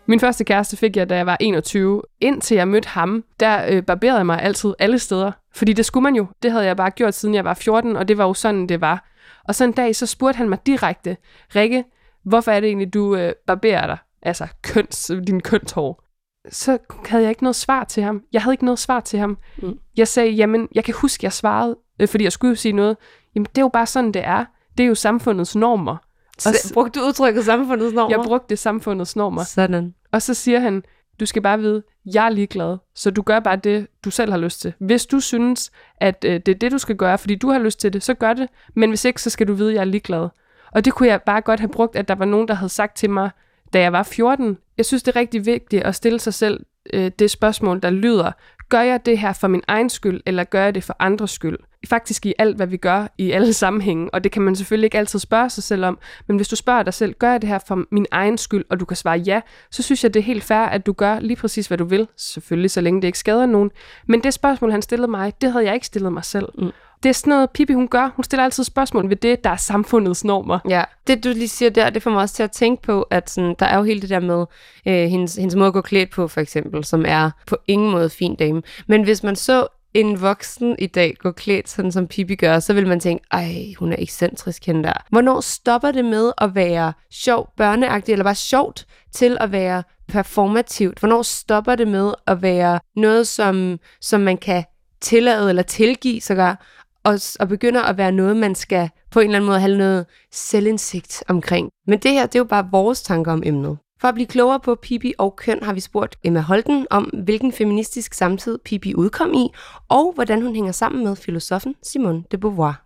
Min 0.07 0.19
første 0.19 0.43
kæreste 0.43 0.77
fik 0.77 0.97
jeg, 0.97 1.09
da 1.09 1.15
jeg 1.15 1.25
var 1.25 1.37
21. 1.39 2.01
Indtil 2.21 2.57
jeg 2.57 2.67
mødte 2.67 2.87
ham, 2.87 3.23
der 3.39 3.65
øh, 3.69 3.83
barberede 3.83 4.17
jeg 4.17 4.25
mig 4.25 4.41
altid 4.41 4.73
alle 4.79 4.99
steder. 4.99 5.31
Fordi 5.55 5.73
det 5.73 5.85
skulle 5.85 6.03
man 6.03 6.15
jo. 6.15 6.27
Det 6.43 6.51
havde 6.51 6.65
jeg 6.65 6.77
bare 6.77 6.91
gjort, 6.91 7.13
siden 7.13 7.35
jeg 7.35 7.45
var 7.45 7.53
14, 7.53 7.95
og 7.95 8.07
det 8.07 8.17
var 8.17 8.25
jo 8.25 8.33
sådan, 8.33 8.69
det 8.69 8.81
var. 8.81 9.09
Og 9.47 9.55
så 9.55 9.63
en 9.63 9.71
dag, 9.71 9.95
så 9.95 10.05
spurgte 10.05 10.37
han 10.37 10.49
mig 10.49 10.59
direkte, 10.65 11.17
Rikke, 11.55 11.83
hvorfor 12.25 12.51
er 12.51 12.59
det 12.59 12.67
egentlig, 12.67 12.93
du 12.93 13.15
øh, 13.15 13.33
barberer 13.47 13.87
dig? 13.87 13.97
Altså 14.21 14.47
køns, 14.61 15.11
din 15.27 15.41
kønshår, 15.41 16.03
så 16.49 16.77
havde 17.05 17.23
jeg 17.23 17.29
ikke 17.29 17.43
noget 17.43 17.55
svar 17.55 17.83
til 17.83 18.03
ham. 18.03 18.23
Jeg 18.33 18.41
havde 18.41 18.53
ikke 18.53 18.65
noget 18.65 18.79
svar 18.79 18.99
til 18.99 19.19
ham. 19.19 19.37
Mm. 19.57 19.79
Jeg 19.97 20.07
sagde, 20.07 20.31
jamen, 20.31 20.67
jeg 20.75 20.83
kan 20.83 20.93
huske, 20.93 21.25
jeg 21.25 21.33
svarede, 21.33 21.77
øh, 21.99 22.07
fordi 22.07 22.23
jeg 22.23 22.31
skulle 22.31 22.55
sige 22.55 22.71
noget. 22.71 22.97
Jamen, 23.35 23.45
det 23.45 23.57
er 23.57 23.61
jo 23.61 23.69
bare 23.73 23.85
sådan, 23.85 24.11
det 24.11 24.25
er. 24.25 24.45
Det 24.77 24.83
er 24.83 24.87
jo 24.87 24.95
samfundets 24.95 25.55
normer. 25.55 25.97
Og 26.45 26.53
så, 26.53 26.73
brugte 26.73 26.99
du 26.99 27.05
udtrykket 27.05 27.45
samfundets 27.45 27.93
normer? 27.93 28.15
Jeg 28.17 28.25
brugte 28.25 28.45
det 28.49 28.59
samfundets 28.59 29.15
normer. 29.15 29.43
Sådan. 29.43 29.93
Og 30.11 30.21
så 30.21 30.33
siger 30.33 30.59
han, 30.59 30.83
du 31.19 31.25
skal 31.25 31.41
bare 31.41 31.59
vide, 31.59 31.83
jeg 32.13 32.25
er 32.25 32.29
ligeglad, 32.29 32.77
så 32.95 33.11
du 33.11 33.21
gør 33.21 33.39
bare 33.39 33.55
det, 33.55 33.87
du 34.05 34.11
selv 34.11 34.31
har 34.31 34.37
lyst 34.37 34.61
til. 34.61 34.73
Hvis 34.79 35.05
du 35.05 35.19
synes, 35.19 35.71
at 35.97 36.25
øh, 36.27 36.33
det 36.45 36.47
er 36.47 36.55
det, 36.55 36.71
du 36.71 36.77
skal 36.77 36.95
gøre, 36.95 37.17
fordi 37.17 37.35
du 37.35 37.49
har 37.49 37.59
lyst 37.59 37.79
til 37.79 37.93
det, 37.93 38.03
så 38.03 38.13
gør 38.13 38.33
det. 38.33 38.47
Men 38.75 38.89
hvis 38.89 39.05
ikke, 39.05 39.21
så 39.21 39.29
skal 39.29 39.47
du 39.47 39.53
vide, 39.53 39.69
at 39.69 39.75
jeg 39.75 39.81
er 39.81 39.85
ligeglad. 39.85 40.27
Og 40.71 40.85
det 40.85 40.93
kunne 40.93 41.09
jeg 41.09 41.21
bare 41.21 41.41
godt 41.41 41.59
have 41.59 41.69
brugt, 41.69 41.95
at 41.95 42.07
der 42.07 42.15
var 42.15 42.25
nogen, 42.25 42.47
der 42.47 42.53
havde 42.53 42.69
sagt 42.69 42.97
til 42.97 43.09
mig, 43.09 43.29
da 43.73 43.79
jeg 43.79 43.93
var 43.93 44.03
14. 44.03 44.57
Jeg 44.77 44.85
synes, 44.85 45.03
det 45.03 45.15
er 45.15 45.19
rigtig 45.19 45.45
vigtigt 45.45 45.83
at 45.83 45.95
stille 45.95 46.19
sig 46.19 46.33
selv 46.33 46.59
øh, 46.93 47.11
det 47.19 47.31
spørgsmål, 47.31 47.81
der 47.81 47.89
lyder, 47.89 48.31
gør 48.69 48.81
jeg 48.81 49.05
det 49.05 49.19
her 49.19 49.33
for 49.33 49.47
min 49.47 49.61
egen 49.67 49.89
skyld, 49.89 50.21
eller 50.25 50.43
gør 50.43 50.63
jeg 50.63 50.75
det 50.75 50.83
for 50.83 50.95
andres 50.99 51.31
skyld? 51.31 51.57
Faktisk 51.89 52.25
i 52.25 52.33
alt, 52.39 52.55
hvad 52.55 52.67
vi 52.67 52.77
gør 52.77 53.07
i 53.17 53.31
alle 53.31 53.53
sammenhænge, 53.63 54.13
og 54.13 54.23
det 54.23 54.31
kan 54.31 54.41
man 54.41 54.55
selvfølgelig 54.55 54.85
ikke 54.85 54.97
altid 54.97 55.19
spørge 55.19 55.49
sig 55.49 55.63
selv 55.63 55.85
om, 55.85 55.99
men 56.27 56.37
hvis 56.37 56.47
du 56.47 56.55
spørger 56.55 56.83
dig 56.83 56.93
selv, 56.93 57.13
gør 57.13 57.31
jeg 57.31 57.41
det 57.41 57.49
her 57.49 57.59
for 57.67 57.83
min 57.91 58.05
egen 58.11 58.37
skyld, 58.37 58.65
og 58.69 58.79
du 58.79 58.85
kan 58.85 58.97
svare 58.97 59.17
ja, 59.17 59.41
så 59.71 59.83
synes 59.83 60.03
jeg, 60.03 60.13
det 60.13 60.19
er 60.19 60.23
helt 60.23 60.43
fair, 60.43 60.57
at 60.57 60.85
du 60.85 60.93
gør 60.93 61.19
lige 61.19 61.37
præcis, 61.37 61.67
hvad 61.67 61.77
du 61.77 61.85
vil, 61.85 62.07
selvfølgelig 62.17 62.71
så 62.71 62.81
længe 62.81 63.01
det 63.01 63.07
ikke 63.07 63.19
skader 63.19 63.45
nogen. 63.45 63.71
Men 64.07 64.23
det 64.23 64.33
spørgsmål, 64.33 64.71
han 64.71 64.81
stillede 64.81 65.11
mig, 65.11 65.33
det 65.41 65.51
havde 65.51 65.65
jeg 65.65 65.73
ikke 65.73 65.85
stillet 65.85 66.13
mig 66.13 66.25
selv. 66.25 66.49
Mm. 66.57 66.71
Det 67.03 67.09
er 67.09 67.13
sådan 67.13 67.31
noget, 67.31 67.49
Pippi 67.49 67.73
hun 67.73 67.87
gør. 67.87 68.11
Hun 68.15 68.23
stiller 68.23 68.43
altid 68.43 68.63
spørgsmål 68.63 69.09
ved 69.09 69.15
det, 69.15 69.43
der 69.43 69.49
er 69.49 69.55
samfundets 69.55 70.23
normer. 70.23 70.59
Ja, 70.69 70.83
det 71.07 71.23
du 71.23 71.29
lige 71.29 71.47
siger 71.47 71.69
der, 71.69 71.89
det 71.89 72.03
får 72.03 72.11
mig 72.11 72.21
også 72.21 72.35
til 72.35 72.43
at 72.43 72.51
tænke 72.51 72.83
på, 72.83 73.01
at 73.01 73.29
sådan, 73.29 73.55
der 73.59 73.65
er 73.65 73.77
jo 73.77 73.83
hele 73.83 74.01
det 74.01 74.09
der 74.09 74.19
med 74.19 74.45
øh, 74.87 75.09
hendes, 75.09 75.35
hendes 75.35 75.55
måde 75.55 75.67
at 75.67 75.73
gå 75.73 75.81
klædt 75.81 76.11
på, 76.11 76.27
for 76.27 76.41
eksempel, 76.41 76.85
som 76.85 77.05
er 77.07 77.31
på 77.47 77.57
ingen 77.67 77.91
måde 77.91 78.09
fin 78.09 78.35
dame. 78.35 78.61
Men 78.87 79.03
hvis 79.03 79.23
man 79.23 79.35
så 79.35 79.67
en 79.93 80.21
voksen 80.21 80.75
i 80.79 80.87
dag 80.87 81.15
gå 81.19 81.31
klædt 81.31 81.69
sådan, 81.69 81.91
som 81.91 82.07
Pippi 82.07 82.35
gør, 82.35 82.59
så 82.59 82.73
vil 82.73 82.87
man 82.87 82.99
tænke, 82.99 83.25
ej, 83.31 83.73
hun 83.79 83.91
er 83.91 83.95
ekscentrisk 83.99 84.65
hende 84.65 84.83
der. 84.83 85.05
Hvornår 85.09 85.41
stopper 85.41 85.91
det 85.91 86.05
med 86.05 86.31
at 86.37 86.55
være 86.55 86.93
sjov, 87.11 87.49
børneagtig, 87.57 88.11
eller 88.13 88.23
bare 88.23 88.35
sjovt, 88.35 88.85
til 89.13 89.37
at 89.39 89.51
være 89.51 89.83
performativt? 90.07 90.99
Hvornår 90.99 91.21
stopper 91.21 91.75
det 91.75 91.87
med 91.87 92.13
at 92.27 92.41
være 92.41 92.79
noget, 92.95 93.27
som, 93.27 93.79
som 94.01 94.21
man 94.21 94.37
kan 94.37 94.63
tillade 95.01 95.49
eller 95.49 95.63
tilgive 95.63 96.21
sågar, 96.21 96.65
og, 97.07 97.19
og 97.39 97.47
begynder 97.47 97.81
at 97.81 97.97
være 97.97 98.11
noget, 98.11 98.37
man 98.37 98.55
skal 98.55 98.89
på 99.11 99.19
en 99.19 99.25
eller 99.25 99.37
anden 99.37 99.47
måde 99.47 99.59
have 99.59 99.77
noget 99.77 100.05
selvindsigt 100.31 101.23
omkring. 101.27 101.69
Men 101.87 101.99
det 101.99 102.11
her, 102.11 102.25
det 102.25 102.35
er 102.35 102.39
jo 102.39 102.43
bare 102.43 102.69
vores 102.71 103.01
tanker 103.01 103.31
om 103.31 103.43
emnet. 103.45 103.77
For 104.01 104.07
at 104.07 104.13
blive 104.13 104.27
klogere 104.27 104.59
på 104.59 104.75
Pippi 104.75 105.13
og 105.17 105.35
køn 105.35 105.63
har 105.63 105.73
vi 105.73 105.79
spurgt 105.79 106.15
Emma 106.23 106.39
Holten 106.39 106.87
om, 106.89 107.03
hvilken 107.03 107.53
feministisk 107.53 108.13
samtid 108.13 108.57
Pippi 108.65 108.95
udkom 108.95 109.33
i, 109.33 109.49
og 109.89 110.11
hvordan 110.15 110.41
hun 110.41 110.55
hænger 110.55 110.71
sammen 110.71 111.03
med 111.03 111.15
filosofen 111.15 111.75
Simone 111.83 112.23
de 112.31 112.37
Beauvoir. 112.37 112.83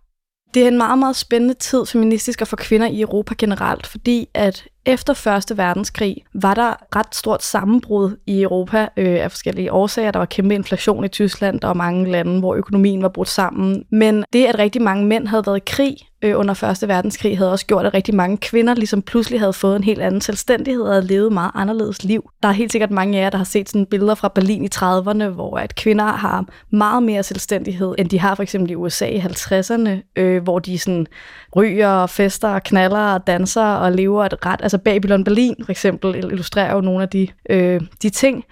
Det 0.54 0.62
er 0.62 0.68
en 0.68 0.76
meget, 0.76 0.98
meget 0.98 1.16
spændende 1.16 1.54
tid 1.54 1.86
feministisk 1.86 2.40
og 2.40 2.48
for 2.48 2.56
kvinder 2.56 2.86
i 2.86 3.00
Europa 3.00 3.34
generelt, 3.38 3.86
fordi 3.86 4.28
at 4.34 4.68
efter 4.86 5.14
Første 5.14 5.56
Verdenskrig 5.56 6.16
var 6.34 6.54
der 6.54 6.96
ret 6.96 7.14
stort 7.14 7.42
sammenbrud 7.42 8.16
i 8.26 8.42
Europa 8.42 8.88
øh, 8.96 9.24
af 9.24 9.30
forskellige 9.30 9.72
årsager. 9.72 10.10
Der 10.10 10.18
var 10.18 10.26
kæmpe 10.26 10.54
inflation 10.54 11.04
i 11.04 11.08
Tyskland, 11.08 11.60
der 11.60 11.66
var 11.66 11.74
mange 11.74 12.10
lande, 12.10 12.38
hvor 12.38 12.54
økonomien 12.54 13.02
var 13.02 13.08
brudt 13.08 13.28
sammen. 13.28 13.84
Men 13.90 14.24
det, 14.32 14.46
at 14.46 14.58
rigtig 14.58 14.82
mange 14.82 15.06
mænd 15.06 15.26
havde 15.26 15.46
været 15.46 15.56
i 15.56 15.62
krig 15.66 15.96
øh, 16.22 16.38
under 16.38 16.54
Første 16.54 16.88
Verdenskrig, 16.88 17.38
havde 17.38 17.52
også 17.52 17.66
gjort, 17.66 17.86
at 17.86 17.94
rigtig 17.94 18.14
mange 18.14 18.36
kvinder 18.36 18.74
ligesom 18.74 19.02
pludselig 19.02 19.40
havde 19.40 19.52
fået 19.52 19.76
en 19.76 19.84
helt 19.84 20.00
anden 20.00 20.20
selvstændighed 20.20 20.82
og 20.82 20.92
havde 20.92 21.06
levet 21.06 21.32
meget 21.32 21.50
anderledes 21.54 22.04
liv. 22.04 22.30
Der 22.42 22.48
er 22.48 22.52
helt 22.52 22.72
sikkert 22.72 22.90
mange 22.90 23.18
af 23.18 23.22
jer, 23.22 23.30
der 23.30 23.38
har 23.38 23.44
set 23.44 23.68
sådan 23.68 23.86
billeder 23.86 24.14
fra 24.14 24.28
Berlin 24.28 24.64
i 24.64 24.68
30'erne, 24.74 25.24
hvor 25.24 25.58
at 25.58 25.74
kvinder 25.74 26.04
har 26.04 26.44
meget 26.70 27.02
mere 27.02 27.22
selvstændighed, 27.22 27.94
end 27.98 28.08
de 28.08 28.18
har 28.20 28.34
for 28.34 28.42
eksempel 28.42 28.70
i 28.70 28.74
USA 28.74 29.06
i 29.06 29.18
50'erne, 29.18 29.90
øh, 30.16 30.42
hvor 30.42 30.58
de 30.58 30.78
sådan 30.78 31.06
ryger, 31.56 32.06
fester, 32.06 32.58
knaller 32.58 33.14
og 33.14 33.26
danser 33.26 33.64
og 33.64 33.92
lever 33.92 34.24
et 34.24 34.46
ret... 34.46 34.60
Altså 34.72 34.84
Babylon 34.84 35.24
Berlin 35.24 35.54
for 35.64 35.70
eksempel 35.70 36.14
illustrerer 36.14 36.74
jo 36.74 36.80
nogle 36.80 37.02
af 37.02 37.08
de, 37.08 37.28
øh, 37.50 37.80
de 38.02 38.10
ting. 38.10 38.44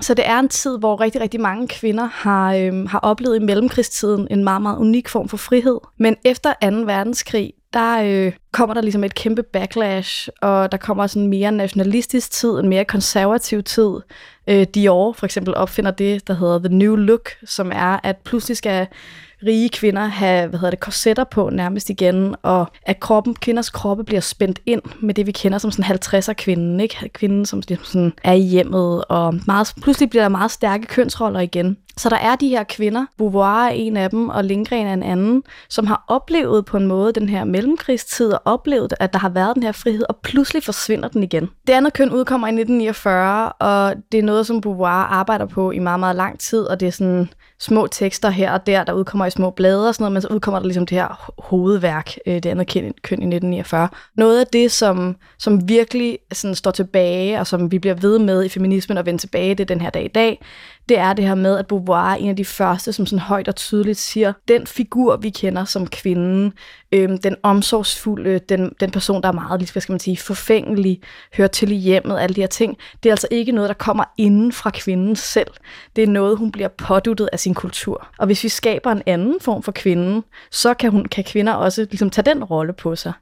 Så 0.00 0.14
det 0.14 0.28
er 0.28 0.38
en 0.38 0.48
tid, 0.48 0.78
hvor 0.78 1.00
rigtig, 1.00 1.20
rigtig 1.20 1.40
mange 1.40 1.68
kvinder 1.68 2.04
har, 2.12 2.54
øh, 2.54 2.88
har 2.88 2.98
oplevet 2.98 3.36
i 3.36 3.44
mellemkrigstiden 3.44 4.28
en 4.30 4.44
meget, 4.44 4.62
meget 4.62 4.78
unik 4.78 5.08
form 5.08 5.28
for 5.28 5.36
frihed. 5.36 5.78
Men 5.98 6.16
efter 6.24 6.52
2. 6.62 6.76
verdenskrig, 6.76 7.52
der 7.72 8.02
øh, 8.02 8.32
kommer 8.52 8.74
der 8.74 8.80
ligesom 8.80 9.04
et 9.04 9.14
kæmpe 9.14 9.42
backlash, 9.42 10.28
og 10.42 10.72
der 10.72 10.78
kommer 10.78 11.06
sådan 11.06 11.22
en 11.22 11.30
mere 11.30 11.52
nationalistisk 11.52 12.30
tid, 12.30 12.50
en 12.50 12.68
mere 12.68 12.84
konservativ 12.84 13.62
tid. 13.62 13.90
Øh, 14.48 14.66
Dior 14.74 15.12
for 15.12 15.26
eksempel 15.26 15.54
opfinder 15.54 15.90
det, 15.90 16.28
der 16.28 16.34
hedder 16.34 16.58
The 16.58 16.76
New 16.76 16.96
Look, 16.96 17.30
som 17.44 17.72
er, 17.74 18.00
at 18.02 18.16
pludselig 18.16 18.56
skal 18.56 18.86
rige 19.46 19.68
kvinder 19.68 20.06
have 20.06 20.48
hvad 20.48 20.58
hedder 20.58 20.70
det, 20.70 20.80
korsetter 20.80 21.24
på 21.24 21.50
nærmest 21.50 21.90
igen, 21.90 22.34
og 22.42 22.66
at 22.82 23.00
kroppen, 23.00 23.34
kvinders 23.34 23.70
kroppe 23.70 24.04
bliver 24.04 24.20
spændt 24.20 24.60
ind 24.66 24.82
med 25.00 25.14
det, 25.14 25.26
vi 25.26 25.32
kender 25.32 25.58
som 25.58 25.70
sådan 25.70 25.98
50'er 26.04 26.32
kvinden, 26.32 26.80
ikke? 26.80 27.10
Kvinden, 27.12 27.46
som 27.46 27.62
ligesom 27.68 27.84
sådan 27.84 28.12
er 28.24 28.32
i 28.32 28.40
hjemmet, 28.40 29.04
og 29.04 29.34
meget, 29.46 29.74
pludselig 29.82 30.10
bliver 30.10 30.22
der 30.22 30.28
meget 30.28 30.50
stærke 30.50 30.86
kønsroller 30.86 31.40
igen. 31.40 31.76
Så 31.96 32.08
der 32.08 32.16
er 32.16 32.36
de 32.36 32.48
her 32.48 32.64
kvinder, 32.64 33.06
Beauvoir 33.18 33.66
er 33.66 33.70
en 33.70 33.96
af 33.96 34.10
dem, 34.10 34.28
og 34.28 34.44
Lindgren 34.44 34.86
er 34.86 34.92
en 34.92 35.02
anden, 35.02 35.42
som 35.68 35.86
har 35.86 36.04
oplevet 36.08 36.64
på 36.64 36.76
en 36.76 36.86
måde 36.86 37.12
den 37.12 37.28
her 37.28 37.44
mellemkrigstid, 37.44 38.32
og 38.32 38.40
oplevet, 38.44 38.94
at 39.00 39.12
der 39.12 39.18
har 39.18 39.28
været 39.28 39.54
den 39.54 39.62
her 39.62 39.72
frihed, 39.72 40.04
og 40.08 40.16
pludselig 40.16 40.62
forsvinder 40.62 41.08
den 41.08 41.22
igen. 41.22 41.50
Det 41.66 41.72
andet 41.72 41.92
køn 41.92 42.10
udkommer 42.10 42.46
i 42.46 42.50
1949, 42.50 43.52
og 43.52 43.94
det 44.12 44.18
er 44.18 44.22
noget, 44.22 44.46
som 44.46 44.60
Beauvoir 44.60 45.04
arbejder 45.04 45.46
på 45.46 45.70
i 45.70 45.78
meget, 45.78 46.00
meget 46.00 46.16
lang 46.16 46.38
tid, 46.38 46.60
og 46.60 46.80
det 46.80 46.88
er 46.88 46.92
sådan 46.92 47.28
små 47.60 47.86
tekster 47.86 48.30
her 48.30 48.52
og 48.52 48.66
der, 48.66 48.84
der 48.84 48.92
udkommer 48.92 49.26
i 49.28 49.30
små 49.30 49.50
blade 49.50 49.88
og 49.88 49.94
sådan 49.94 50.02
noget, 50.02 50.12
men 50.12 50.22
så 50.22 50.28
udkommer 50.28 50.58
der 50.58 50.66
ligesom 50.66 50.86
det 50.86 50.98
her 50.98 51.32
hovedværk, 51.38 52.18
øh, 52.26 52.34
det 52.34 52.46
andet 52.46 52.66
køn, 52.66 52.94
køn 53.02 53.18
i 53.18 53.26
1949. 53.26 53.88
Noget 54.14 54.40
af 54.40 54.46
det, 54.46 54.72
som, 54.72 55.16
som 55.38 55.68
virkelig 55.68 56.18
sådan 56.32 56.54
står 56.54 56.70
tilbage, 56.70 57.40
og 57.40 57.46
som 57.46 57.70
vi 57.72 57.78
bliver 57.78 57.94
ved 57.94 58.18
med 58.18 58.44
i 58.44 58.48
feminismen 58.48 58.98
og 58.98 59.06
vende 59.06 59.20
tilbage, 59.20 59.54
det 59.54 59.60
er 59.60 59.74
den 59.74 59.80
her 59.80 59.90
dag 59.90 60.04
i 60.04 60.08
dag, 60.08 60.40
det 60.88 60.98
er 60.98 61.12
det 61.12 61.24
her 61.24 61.34
med, 61.34 61.58
at 61.58 61.66
Beauvoir 61.66 62.12
er 62.12 62.16
en 62.16 62.28
af 62.28 62.36
de 62.36 62.44
første, 62.44 62.92
som 62.92 63.06
sådan 63.06 63.18
højt 63.18 63.48
og 63.48 63.56
tydeligt 63.56 63.98
siger, 63.98 64.32
den 64.48 64.66
figur, 64.66 65.16
vi 65.16 65.30
kender 65.30 65.64
som 65.64 65.86
kvinden, 65.86 66.52
øhm, 66.92 67.18
den 67.18 67.36
omsorgsfulde, 67.42 68.38
den, 68.38 68.72
den 68.80 68.90
person, 68.90 69.22
der 69.22 69.28
er 69.28 69.32
meget, 69.32 69.70
hvad 69.72 69.82
skal 69.82 69.92
man 69.92 70.00
sige, 70.00 70.16
forfængelig, 70.16 71.00
hører 71.36 71.48
til 71.48 71.72
i 71.72 71.76
hjemmet, 71.76 72.18
alle 72.18 72.34
de 72.34 72.40
her 72.40 72.48
ting, 72.48 72.76
det 73.02 73.08
er 73.08 73.12
altså 73.12 73.28
ikke 73.30 73.52
noget, 73.52 73.68
der 73.68 73.74
kommer 73.74 74.04
inden 74.18 74.52
fra 74.52 74.70
kvinden 74.70 75.16
selv. 75.16 75.50
Det 75.96 76.04
er 76.04 76.08
noget, 76.08 76.38
hun 76.38 76.52
bliver 76.52 76.68
påduttet 76.68 77.28
af 77.32 77.40
sin 77.40 77.54
kultur. 77.54 78.08
Og 78.18 78.26
hvis 78.26 78.44
vi 78.44 78.48
skaber 78.48 78.92
en 78.92 79.02
anden 79.06 79.40
form 79.40 79.62
for 79.62 79.72
kvinden, 79.72 80.24
så 80.50 80.74
kan, 80.74 80.90
hun, 80.90 81.04
kan 81.04 81.24
kvinder 81.24 81.52
også 81.52 81.86
ligesom 81.90 82.10
tage 82.10 82.34
den 82.34 82.44
rolle 82.44 82.72
på 82.72 82.96
sig. 82.96 83.12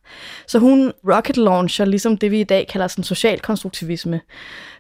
Så 0.46 0.58
hun 0.58 0.92
rocket 1.04 1.36
launcher, 1.36 1.84
ligesom 1.84 2.16
det 2.16 2.30
vi 2.30 2.40
i 2.40 2.44
dag 2.44 2.68
kalder 2.68 2.86
sådan 2.86 3.04
social 3.04 3.40
konstruktivisme, 3.40 4.20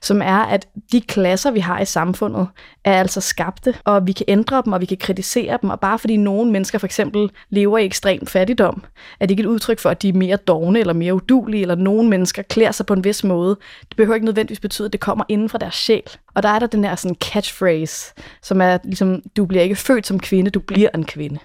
som 0.02 0.22
er, 0.22 0.38
at 0.38 0.68
de 0.92 1.00
klasser, 1.00 1.50
vi 1.50 1.60
har 1.60 1.80
i 1.80 1.84
samfundet, 1.84 2.48
er 2.86 3.00
altså 3.00 3.20
skabte, 3.20 3.74
og 3.84 4.06
vi 4.06 4.12
kan 4.12 4.24
ændre 4.28 4.62
dem, 4.64 4.72
og 4.72 4.80
vi 4.80 4.86
kan 4.86 4.96
kritisere 4.96 5.58
dem, 5.62 5.70
og 5.70 5.80
bare 5.80 5.98
fordi 5.98 6.16
nogle 6.16 6.52
mennesker 6.52 6.78
for 6.78 6.86
eksempel 6.86 7.30
lever 7.50 7.78
i 7.78 7.84
ekstrem 7.84 8.26
fattigdom, 8.26 8.84
er 9.20 9.26
det 9.26 9.30
ikke 9.30 9.40
et 9.40 9.46
udtryk 9.46 9.78
for, 9.78 9.90
at 9.90 10.02
de 10.02 10.08
er 10.08 10.12
mere 10.12 10.36
dogne 10.36 10.80
eller 10.80 10.92
mere 10.92 11.14
udulige, 11.14 11.62
eller 11.62 11.74
nogle 11.74 12.08
mennesker 12.08 12.42
klæder 12.42 12.72
sig 12.72 12.86
på 12.86 12.94
en 12.94 13.04
vis 13.04 13.24
måde. 13.24 13.56
Det 13.88 13.96
behøver 13.96 14.14
ikke 14.14 14.24
nødvendigvis 14.24 14.60
betyde, 14.60 14.86
at 14.86 14.92
det 14.92 15.00
kommer 15.00 15.24
inden 15.28 15.48
fra 15.48 15.58
deres 15.58 15.74
sjæl. 15.74 16.02
Og 16.34 16.42
der 16.42 16.48
er 16.48 16.58
der 16.58 16.66
den 16.66 16.84
her 16.84 16.94
sådan 16.94 17.16
catchphrase, 17.32 18.14
som 18.42 18.60
er 18.60 18.78
ligesom, 18.84 19.22
du 19.36 19.46
bliver 19.46 19.62
ikke 19.62 19.76
født 19.76 20.06
som 20.06 20.20
kvinde, 20.20 20.50
du 20.50 20.60
bliver 20.60 20.88
en 20.94 21.04
kvinde. 21.04 21.38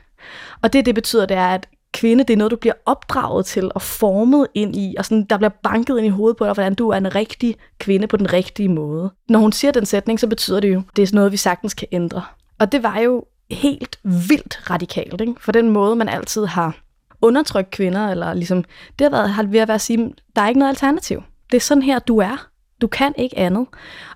Og 0.62 0.74
det, 0.74 0.86
det 0.86 0.96
betyder, 0.96 1.26
det 1.26 1.38
er, 1.38 1.48
at 1.48 1.68
kvinde, 1.94 2.24
det 2.24 2.34
er 2.34 2.38
noget, 2.38 2.52
du 2.52 2.56
bliver 2.56 2.74
opdraget 2.86 3.46
til 3.46 3.72
og 3.76 3.82
formet 3.82 4.48
ind 4.54 4.76
i, 4.76 4.96
og 4.98 5.06
sådan, 5.06 5.24
der 5.24 5.38
bliver 5.38 5.52
banket 5.64 5.98
ind 5.98 6.06
i 6.06 6.10
hovedet 6.10 6.38
på 6.38 6.46
dig, 6.46 6.54
hvordan 6.54 6.74
du 6.74 6.90
er 6.90 6.98
en 6.98 7.16
rigtig 7.16 7.56
kvinde 7.80 8.08
på 8.08 8.18
den 8.18 8.34
rigtige 8.34 8.70
måde. 8.70 9.12
Når 9.30 9.40
hun 9.40 9.52
siger 9.52 9.72
den 9.72 9.86
sætning, 9.86 10.20
så 10.20 10.28
betyder 10.28 10.60
det 10.60 10.74
jo, 10.74 10.82
det 10.96 11.12
er 11.12 11.16
noget, 11.16 11.32
vi 11.32 11.38
sagtens 11.38 11.74
kan 11.74 11.88
ændre. 11.92 12.24
Og 12.60 12.72
det 12.72 12.84
var 12.84 13.00
jo 13.00 13.26
helt 13.52 14.00
vildt 14.04 14.70
radikalt, 14.70 15.22
ikke? 15.22 15.34
for 15.40 15.52
den 15.52 15.70
måde, 15.70 15.96
man 15.96 16.10
altid 16.10 16.46
har 16.46 16.78
undertrykt 17.22 17.72
kvinder, 17.72 18.08
eller 18.08 18.34
ligesom, 18.34 18.64
det 19.00 19.06
har 19.06 19.10
været 19.10 19.30
har 19.30 19.44
ved 19.44 19.60
at 19.60 19.68
være 19.68 19.76
at 19.76 19.82
sige, 19.82 20.14
der 20.36 20.42
er 20.42 20.48
ikke 20.48 20.60
noget 20.60 20.70
alternativ. 20.70 21.24
Det 21.52 21.58
er 21.58 21.62
sådan 21.62 21.84
her, 21.84 22.00
du 22.00 22.18
er. 22.18 22.48
Du 22.82 22.88
kan 22.88 23.14
ikke 23.18 23.38
andet. 23.38 23.68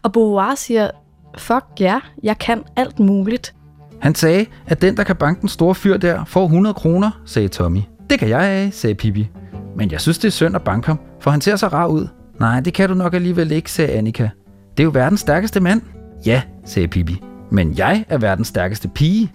Og 0.04 0.12
Beauvoir 0.12 0.56
siger, 0.56 0.92
fuck 1.38 1.66
ja, 1.80 1.86
yeah, 1.86 2.02
jeg 2.24 2.38
kan 2.38 2.64
alt 2.76 3.00
muligt. 3.00 3.56
Han 4.02 4.16
sagde, 4.16 4.46
at 4.68 4.82
den, 4.82 4.98
der 4.98 5.04
kan 5.04 5.16
banke 5.16 5.42
den 5.42 5.50
store 5.50 5.76
fyr 5.76 5.98
der, 5.98 6.26
får 6.26 6.46
100 6.46 6.74
kroner, 6.74 7.22
sagde 7.26 7.48
Tommy. 7.48 7.80
Det 8.10 8.20
kan 8.20 8.30
jeg 8.30 8.42
af, 8.42 8.70
sagde 8.74 8.96
Pippi. 8.96 9.30
Men 9.78 9.92
jeg 9.92 10.02
synes, 10.02 10.18
det 10.18 10.28
er 10.28 10.32
synd 10.32 10.56
at 10.56 10.62
banke 10.62 10.88
ham, 10.88 11.00
for 11.22 11.32
han 11.32 11.42
ser 11.42 11.56
så 11.56 11.68
rar 11.68 11.88
ud. 11.88 12.08
Nej, 12.40 12.60
det 12.60 12.74
kan 12.74 12.90
du 12.90 12.96
nok 12.96 13.14
alligevel 13.14 13.52
ikke, 13.52 13.72
sagde 13.72 13.92
Annika. 13.92 14.30
Det 14.78 14.84
er 14.84 14.86
jo 14.86 14.92
verdens 14.94 15.20
stærkeste 15.20 15.60
mand. 15.60 15.82
Ja, 16.26 16.42
sagde 16.66 16.88
Pippi. 16.88 17.24
Men 17.52 17.78
jeg 17.78 18.06
er 18.10 18.18
verdens 18.18 18.48
stærkeste 18.48 18.88
pige. 18.88 19.32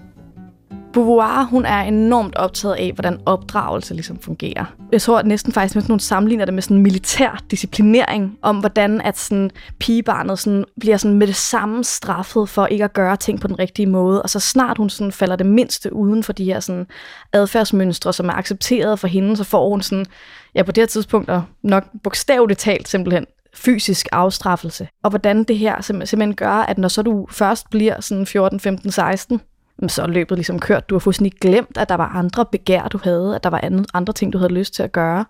Beauvoir, 0.93 1.45
hun 1.45 1.65
er 1.65 1.81
enormt 1.81 2.37
optaget 2.37 2.75
af, 2.75 2.93
hvordan 2.95 3.21
opdragelse 3.27 3.95
ligesom 3.95 4.19
fungerer. 4.19 4.65
Jeg 4.93 5.03
tror 5.03 5.19
at 5.19 5.27
næsten 5.27 5.53
faktisk, 5.53 5.77
at 5.77 5.87
hun 5.87 6.01
sammenligner 6.01 6.45
det 6.45 6.55
med 6.55 6.63
sådan 6.63 6.83
militær 6.83 7.43
disciplinering, 7.51 8.39
om 8.43 8.59
hvordan 8.59 9.01
at 9.01 9.19
sådan 9.19 9.51
pigebarnet 9.79 10.39
sådan 10.39 10.65
bliver 10.81 10.97
sådan 10.97 11.19
med 11.19 11.27
det 11.27 11.37
samme 11.37 11.85
straffet 11.85 12.49
for 12.49 12.67
ikke 12.67 12.85
at 12.85 12.93
gøre 12.93 13.17
ting 13.17 13.41
på 13.41 13.49
den 13.49 13.59
rigtige 13.59 13.87
måde, 13.87 14.23
og 14.23 14.31
så 14.31 14.41
snart 14.41 14.79
hun 14.79 14.91
sådan 14.91 15.13
falder 15.13 15.37
det 15.37 15.47
mindste 15.47 15.93
uden 15.93 16.23
for 16.23 16.33
de 16.33 16.45
her 16.45 16.61
sådan 16.61 16.87
adfærdsmønstre, 17.33 18.13
som 18.13 18.29
er 18.29 18.33
accepteret 18.33 18.99
for 18.99 19.09
hende, 19.09 19.37
så 19.37 19.45
får 19.45 19.71
hun 19.71 19.83
sådan, 19.83 20.07
ja 20.55 20.63
på 20.63 20.73
det 20.73 20.83
her 20.83 20.87
tidspunkt, 20.87 21.31
og 21.31 21.43
nok 21.63 21.85
bogstaveligt 22.03 22.61
talt 22.61 22.89
simpelthen, 22.89 23.27
fysisk 23.55 24.09
afstraffelse. 24.13 24.89
Og 25.03 25.11
hvordan 25.11 25.45
det 25.45 25.59
her 25.59 25.81
simpelthen 25.81 26.35
gør, 26.35 26.53
at 26.53 26.79
når 26.79 26.89
så 26.89 27.03
du 27.03 27.27
først 27.31 27.71
bliver 27.71 28.01
sådan 28.01 28.27
14, 28.27 28.61
15, 28.61 28.91
16, 28.91 29.41
så 29.89 30.03
er 30.03 30.07
løbet 30.07 30.39
ligesom 30.39 30.59
kørt. 30.59 30.91
Du 30.91 30.95
har 30.95 31.01
fuldstændig 31.01 31.39
glemt, 31.41 31.79
at 31.79 31.89
der 31.89 31.95
var 31.95 32.09
andre 32.09 32.47
begær, 32.53 32.89
du 32.89 32.99
havde, 33.03 33.35
at 33.35 33.45
der 33.45 33.51
var 33.51 33.85
andre 33.95 34.13
ting, 34.13 34.33
du 34.33 34.39
havde 34.39 34.53
lyst 34.53 34.75
til 34.75 34.83
at 34.83 34.93
gøre. 34.93 35.25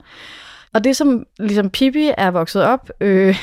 Og 0.75 0.85
det, 0.85 0.97
som 0.97 1.26
ligesom 1.38 1.71
Pippi 1.71 2.11
er 2.19 2.30
vokset 2.30 2.62
op 2.62 2.90
øh, 3.00 3.37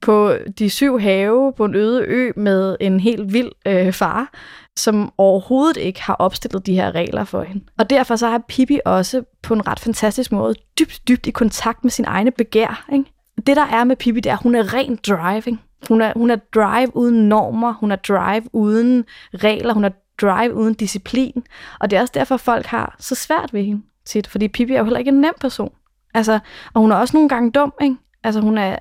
på 0.00 0.34
de 0.58 0.70
syv 0.70 1.00
have 1.00 1.52
på 1.56 1.64
en 1.64 1.74
øde 1.74 2.02
ø 2.02 2.32
med 2.36 2.76
en 2.80 3.00
helt 3.00 3.32
vild 3.32 3.50
øh, 3.66 3.92
far, 3.92 4.30
som 4.76 5.12
overhovedet 5.18 5.76
ikke 5.76 6.02
har 6.02 6.14
opstillet 6.14 6.66
de 6.66 6.74
her 6.74 6.94
regler 6.94 7.24
for 7.24 7.42
hende. 7.42 7.64
Og 7.78 7.90
derfor 7.90 8.16
så 8.16 8.28
har 8.28 8.42
Pippi 8.48 8.80
også 8.84 9.22
på 9.42 9.54
en 9.54 9.66
ret 9.68 9.80
fantastisk 9.80 10.32
måde 10.32 10.54
dybt, 10.78 11.08
dybt 11.08 11.26
i 11.26 11.30
kontakt 11.30 11.84
med 11.84 11.90
sin 11.90 12.04
egne 12.04 12.30
begær. 12.30 12.86
Ikke? 12.92 13.04
Det, 13.46 13.56
der 13.56 13.66
er 13.66 13.84
med 13.84 13.96
Pippi, 13.96 14.20
det 14.20 14.30
er, 14.30 14.36
at 14.36 14.42
hun 14.42 14.54
er 14.54 14.74
ren 14.74 14.96
driving. 14.96 15.60
Hun 15.88 16.00
er, 16.00 16.12
hun 16.16 16.30
er 16.30 16.36
drive 16.54 16.96
uden 16.96 17.28
normer, 17.28 17.72
hun 17.72 17.92
er 17.92 17.96
drive 17.96 18.42
uden 18.52 19.04
regler, 19.34 19.74
hun 19.74 19.84
er 19.84 19.90
drive 20.22 20.54
uden 20.54 20.74
disciplin. 20.74 21.44
Og 21.80 21.90
det 21.90 21.96
er 21.96 22.00
også 22.00 22.12
derfor, 22.14 22.36
folk 22.36 22.66
har 22.66 22.96
så 22.98 23.14
svært 23.14 23.52
ved 23.52 23.64
hende 23.64 23.82
tit, 24.04 24.26
fordi 24.26 24.48
Pippi 24.48 24.74
er 24.74 24.78
jo 24.78 24.84
heller 24.84 24.98
ikke 24.98 25.08
en 25.08 25.20
nem 25.20 25.34
person. 25.40 25.72
Altså, 26.14 26.38
og 26.74 26.80
hun 26.80 26.92
er 26.92 26.96
også 26.96 27.16
nogle 27.16 27.28
gange 27.28 27.50
dum, 27.50 27.72
ikke? 27.82 27.96
Altså, 28.24 28.40
hun 28.40 28.58
er, 28.58 28.76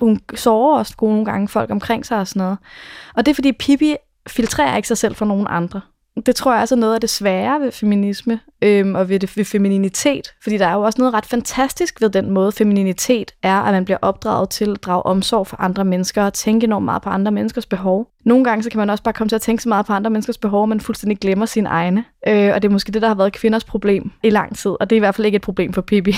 hun 0.00 0.20
sårer 0.34 0.78
også 0.78 0.94
nogle 1.02 1.24
gange 1.24 1.48
folk 1.48 1.70
omkring 1.70 2.06
sig 2.06 2.18
og 2.18 2.28
sådan 2.28 2.40
noget. 2.40 2.58
Og 3.14 3.26
det 3.26 3.30
er 3.30 3.34
fordi 3.34 3.52
Pippi 3.52 3.96
filtrerer 4.28 4.76
ikke 4.76 4.88
sig 4.88 4.98
selv 4.98 5.14
for 5.14 5.24
nogen 5.24 5.46
andre 5.50 5.80
det 6.26 6.36
tror 6.36 6.52
jeg 6.52 6.62
også 6.62 6.74
er 6.74 6.78
noget 6.78 6.94
af 6.94 7.00
det 7.00 7.10
svære 7.10 7.60
ved 7.60 7.72
feminisme 7.72 8.40
øhm, 8.62 8.94
og 8.94 9.08
ved, 9.08 9.20
det, 9.20 9.36
ved 9.36 9.44
femininitet. 9.44 10.34
Fordi 10.42 10.58
der 10.58 10.66
er 10.66 10.74
jo 10.74 10.82
også 10.82 10.98
noget 10.98 11.14
ret 11.14 11.26
fantastisk 11.26 12.00
ved 12.00 12.10
den 12.10 12.30
måde, 12.30 12.52
femininitet 12.52 13.34
er, 13.42 13.56
at 13.56 13.72
man 13.74 13.84
bliver 13.84 13.98
opdraget 14.02 14.50
til 14.50 14.70
at 14.70 14.82
drage 14.82 15.02
omsorg 15.02 15.46
for 15.46 15.56
andre 15.60 15.84
mennesker 15.84 16.22
og 16.22 16.32
tænke 16.32 16.64
enormt 16.64 16.84
meget 16.84 17.02
på 17.02 17.10
andre 17.10 17.32
menneskers 17.32 17.66
behov. 17.66 18.08
Nogle 18.24 18.44
gange 18.44 18.62
så 18.62 18.70
kan 18.70 18.78
man 18.78 18.90
også 18.90 19.04
bare 19.04 19.14
komme 19.14 19.28
til 19.28 19.36
at 19.36 19.42
tænke 19.42 19.62
så 19.62 19.68
meget 19.68 19.86
på 19.86 19.92
andre 19.92 20.10
menneskers 20.10 20.38
behov, 20.38 20.62
at 20.62 20.68
man 20.68 20.80
fuldstændig 20.80 21.18
glemmer 21.18 21.46
sine 21.46 21.68
egne. 21.68 22.04
Øh, 22.28 22.54
og 22.54 22.62
det 22.62 22.68
er 22.68 22.72
måske 22.72 22.92
det, 22.92 23.02
der 23.02 23.08
har 23.08 23.14
været 23.14 23.32
kvinders 23.32 23.64
problem 23.64 24.10
i 24.22 24.30
lang 24.30 24.56
tid. 24.56 24.70
Og 24.80 24.90
det 24.90 24.96
er 24.96 24.98
i 24.98 25.00
hvert 25.00 25.14
fald 25.14 25.26
ikke 25.26 25.36
et 25.36 25.42
problem 25.42 25.72
for 25.72 25.80
Pippi. 25.80 26.14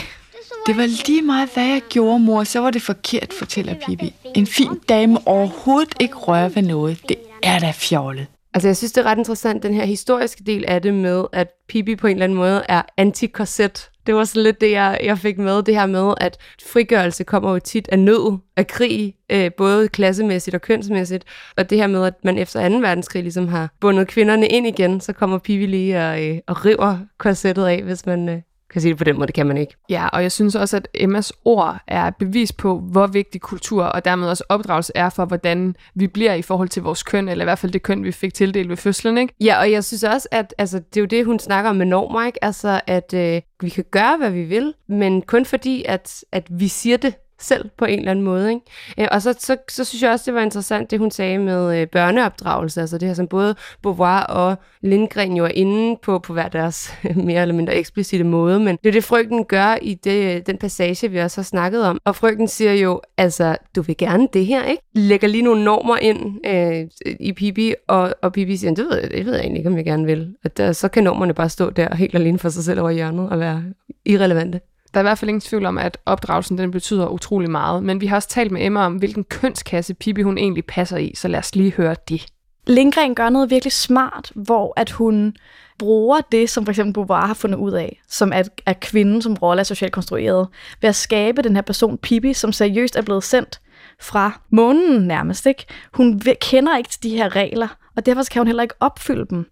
Det 0.67 0.77
var 0.77 1.07
lige 1.07 1.23
meget, 1.23 1.49
hvad 1.55 1.65
jeg 1.65 1.83
gjorde, 1.89 2.19
mor, 2.19 2.45
så 2.45 2.61
var 2.61 2.71
det 2.71 2.83
forkert, 2.83 3.33
fortæller 3.33 3.75
Pippi. 3.87 4.15
En 4.35 4.47
fin 4.47 4.81
dame 4.89 5.19
overhovedet 5.27 5.95
ikke 6.01 6.15
rører 6.15 6.49
ved 6.49 6.63
noget. 6.63 7.01
Det 7.09 7.17
er 7.43 7.59
da 7.59 7.71
fjollet. 7.75 8.27
Altså, 8.55 8.69
jeg 8.69 8.77
synes, 8.77 8.93
det 8.93 9.01
er 9.01 9.07
ret 9.07 9.19
interessant, 9.19 9.63
den 9.63 9.75
her 9.75 9.85
historiske 9.85 10.45
del 10.45 10.65
af 10.69 10.83
det 10.83 10.95
med, 10.95 11.25
at 11.33 11.49
Pippi 11.69 11.97
på 11.97 12.07
en 12.07 12.13
eller 12.13 12.25
anden 12.25 12.39
måde 12.39 12.63
er 12.69 12.83
anti-korset. 12.97 13.91
Det 14.07 14.15
var 14.15 14.25
sådan 14.25 14.43
lidt 14.43 14.61
det, 14.61 14.71
jeg, 14.71 15.01
jeg 15.03 15.19
fik 15.19 15.39
med, 15.39 15.63
det 15.63 15.75
her 15.75 15.87
med, 15.87 16.15
at 16.21 16.39
frigørelse 16.67 17.25
kommer 17.25 17.53
jo 17.53 17.59
tit 17.59 17.89
af 17.89 17.99
nød, 17.99 18.39
af 18.57 18.67
krig, 18.67 19.15
øh, 19.31 19.51
både 19.57 19.89
klassemæssigt 19.89 20.55
og 20.55 20.61
kønsmæssigt. 20.61 21.25
Og 21.57 21.71
det 21.71 21.79
her 21.79 21.87
med, 21.87 22.07
at 22.07 22.15
man 22.25 22.39
efter 22.39 22.69
2. 22.69 22.77
verdenskrig 22.77 23.23
ligesom 23.23 23.49
har 23.49 23.71
bundet 23.81 24.09
kvinderne 24.09 24.49
ind 24.49 24.67
igen, 24.67 25.01
så 25.01 25.13
kommer 25.13 25.39
Pippi 25.39 25.67
lige 25.67 25.99
og, 25.99 26.25
øh, 26.25 26.39
og 26.47 26.65
river 26.65 26.99
korsettet 27.19 27.67
af, 27.67 27.83
hvis 27.83 28.07
man, 28.07 28.29
øh, 28.29 28.41
kan 28.73 28.81
sige 28.81 28.91
det 28.91 28.99
på 28.99 29.05
den 29.05 29.17
måde, 29.17 29.27
det 29.27 29.35
kan 29.35 29.47
man 29.47 29.57
ikke. 29.57 29.75
Ja, 29.91 30.09
og 30.09 30.23
jeg 30.23 30.33
synes 30.33 30.55
også, 30.55 30.77
at 30.77 30.89
Emmas 30.95 31.33
ord 31.45 31.79
er 31.87 32.05
et 32.05 32.17
bevis 32.17 32.53
på, 32.53 32.79
hvor 32.79 33.07
vigtig 33.07 33.41
kultur 33.41 33.85
og 33.85 34.05
dermed 34.05 34.29
også 34.29 34.45
opdragelse 34.49 34.93
er 34.95 35.09
for, 35.09 35.25
hvordan 35.25 35.77
vi 35.95 36.07
bliver 36.07 36.35
i 36.35 36.43
forhold 36.43 36.69
til 36.69 36.83
vores 36.83 37.03
køn, 37.03 37.29
eller 37.29 37.45
i 37.45 37.47
hvert 37.47 37.59
fald 37.59 37.73
det 37.73 37.83
køn, 37.83 38.05
vi 38.05 38.13
fik 38.13 38.35
tildelt 38.35 38.69
ved 38.69 38.77
fødslen, 38.77 39.19
ikke? 39.19 39.35
Ja, 39.41 39.59
og 39.59 39.73
jeg 39.73 39.85
synes 39.85 40.05
også, 40.05 40.29
at 40.31 40.55
altså, 40.59 40.79
det 40.79 40.97
er 40.97 41.01
jo 41.01 41.07
det, 41.07 41.25
hun 41.25 41.39
snakker 41.39 41.71
om 41.71 41.77
med 41.77 41.87
normer, 41.87 42.27
ikke? 42.27 42.45
Altså, 42.45 42.81
at 42.87 43.15
øh, 43.15 43.41
vi 43.61 43.69
kan 43.69 43.85
gøre, 43.91 44.17
hvad 44.17 44.31
vi 44.31 44.43
vil, 44.43 44.75
men 44.89 45.23
kun 45.23 45.45
fordi, 45.45 45.85
at, 45.89 46.25
at 46.33 46.47
vi 46.51 46.69
siger 46.69 46.97
det, 46.97 47.15
selv 47.43 47.71
på 47.79 47.85
en 47.85 47.99
eller 47.99 48.11
anden 48.11 48.25
måde. 48.25 48.51
Ikke? 48.51 48.61
Øh, 48.99 49.09
og 49.13 49.23
så, 49.23 49.35
så, 49.39 49.57
så 49.69 49.85
synes 49.85 50.03
jeg 50.03 50.11
også, 50.11 50.23
det 50.27 50.35
var 50.35 50.41
interessant, 50.41 50.91
det 50.91 50.99
hun 50.99 51.11
sagde 51.11 51.39
med 51.39 51.81
øh, 51.81 51.87
børneopdragelse, 51.87 52.81
altså 52.81 52.99
det 52.99 53.09
her, 53.09 53.15
som 53.15 53.27
både 53.27 53.55
Beauvoir 53.83 54.23
og 54.23 54.57
Lindgren 54.83 55.37
jo 55.37 55.45
er 55.45 55.49
inde 55.55 55.99
på, 56.03 56.19
på 56.19 56.33
hver 56.33 56.49
deres 56.49 56.95
mere 57.17 57.43
eller 57.43 57.55
mindre 57.55 57.75
eksplicite 57.75 58.25
måde, 58.25 58.61
men 58.61 58.79
det 58.83 58.89
er 58.89 58.93
det, 58.93 59.05
frygten 59.05 59.45
gør 59.45 59.77
i 59.83 59.95
det, 59.95 60.47
den 60.47 60.59
passage, 60.59 61.11
vi 61.11 61.19
også 61.19 61.41
har 61.41 61.45
snakket 61.45 61.85
om. 61.85 61.99
Og 62.05 62.17
frygten 62.17 62.49
siger 62.49 62.73
jo, 62.73 63.01
altså, 63.17 63.57
du 63.77 63.83
vil 63.83 63.97
gerne 63.97 64.29
det 64.33 64.47
her, 64.47 64.65
ikke? 64.65 64.83
Lægger 64.95 65.29
lige 65.29 65.43
nogle 65.43 65.65
normer 65.65 65.97
ind 65.97 66.47
øh, 66.47 67.15
i 67.21 67.33
Pippi, 67.33 67.75
og, 67.89 68.15
og 68.23 68.33
Pippi 68.33 68.57
siger, 68.57 68.75
det 68.75 68.85
ved, 68.85 68.99
jeg, 69.01 69.11
det 69.11 69.27
ved 69.27 69.33
jeg 69.33 69.41
egentlig 69.41 69.61
ikke, 69.61 69.71
om 69.71 69.77
jeg 69.77 69.85
gerne 69.85 70.07
vil. 70.07 70.35
Og 70.45 70.57
der, 70.57 70.73
så 70.73 70.89
kan 70.89 71.05
normerne 71.05 71.35
bare 71.35 71.49
stå 71.49 71.71
der 71.71 71.95
helt 71.95 72.15
alene 72.15 72.39
for 72.39 72.49
sig 72.49 72.65
selv 72.65 72.81
over 72.81 72.91
hjørnet 72.91 73.31
og 73.31 73.39
være 73.39 73.65
irrelevante. 74.05 74.61
Der 74.95 75.01
er 75.01 75.03
i 75.03 75.09
hvert 75.09 75.19
fald 75.19 75.29
ingen 75.29 75.41
tvivl 75.41 75.67
om, 75.67 75.79
at 75.79 75.99
opdragelsen 76.07 76.59
den 76.59 76.71
betyder 76.71 77.09
utrolig 77.09 77.51
meget, 77.51 77.83
men 77.83 78.01
vi 78.01 78.07
har 78.07 78.17
også 78.17 78.29
talt 78.29 78.53
med 78.53 78.67
Emma 78.67 78.81
om, 78.81 78.95
hvilken 78.95 79.25
kønskasse 79.25 79.95
Pippi 79.95 80.23
hun 80.23 80.39
egentlig 80.39 80.65
passer 80.65 80.97
i, 80.97 81.13
så 81.15 81.29
lad 81.29 81.39
os 81.39 81.55
lige 81.55 81.73
høre 81.73 81.97
det. 82.09 82.27
Lindgren 82.67 83.15
gør 83.15 83.29
noget 83.29 83.51
virkelig 83.51 83.73
smart, 83.73 84.33
hvor 84.35 84.73
at 84.77 84.91
hun 84.91 85.37
bruger 85.79 86.21
det, 86.33 86.51
som 86.51 86.65
for 86.65 86.73
eksempel 86.73 86.93
Beauvoir 86.93 87.27
har 87.27 87.35
fundet 87.35 87.59
ud 87.59 87.73
af, 87.73 88.01
som 88.09 88.33
at, 88.33 88.49
at 88.67 88.81
kvinden 88.81 89.23
som 89.23 89.35
rolle 89.35 89.61
er 89.61 89.65
socialt 89.65 89.93
konstrueret, 89.93 90.49
ved 90.81 90.89
at 90.89 90.97
skabe 90.97 91.43
den 91.43 91.55
her 91.55 91.63
person, 91.63 91.99
Pippi, 91.99 92.33
som 92.33 92.53
seriøst 92.53 92.97
er 92.97 93.03
blevet 93.03 93.25
sendt 93.25 93.61
fra 94.01 94.41
månen 94.51 95.07
nærmest. 95.07 95.47
Ikke? 95.47 95.65
Hun 95.93 96.23
kender 96.41 96.77
ikke 96.77 96.91
til 96.91 97.03
de 97.03 97.17
her 97.17 97.37
regler, 97.37 97.69
og 97.97 98.07
derfor 98.07 98.23
kan 98.31 98.41
hun 98.41 98.47
heller 98.47 98.63
ikke 98.63 98.75
opfylde 98.81 99.27
dem. 99.31 99.47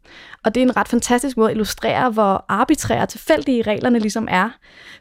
Og 0.45 0.55
det 0.55 0.61
er 0.61 0.65
en 0.65 0.77
ret 0.77 0.89
fantastisk 0.89 1.37
måde 1.37 1.51
at 1.51 1.55
illustrere, 1.55 2.11
hvor 2.11 2.45
arbitrære 2.49 3.03
og 3.03 3.09
tilfældige 3.09 3.63
reglerne 3.63 3.99
ligesom 3.99 4.29
er. 4.31 4.51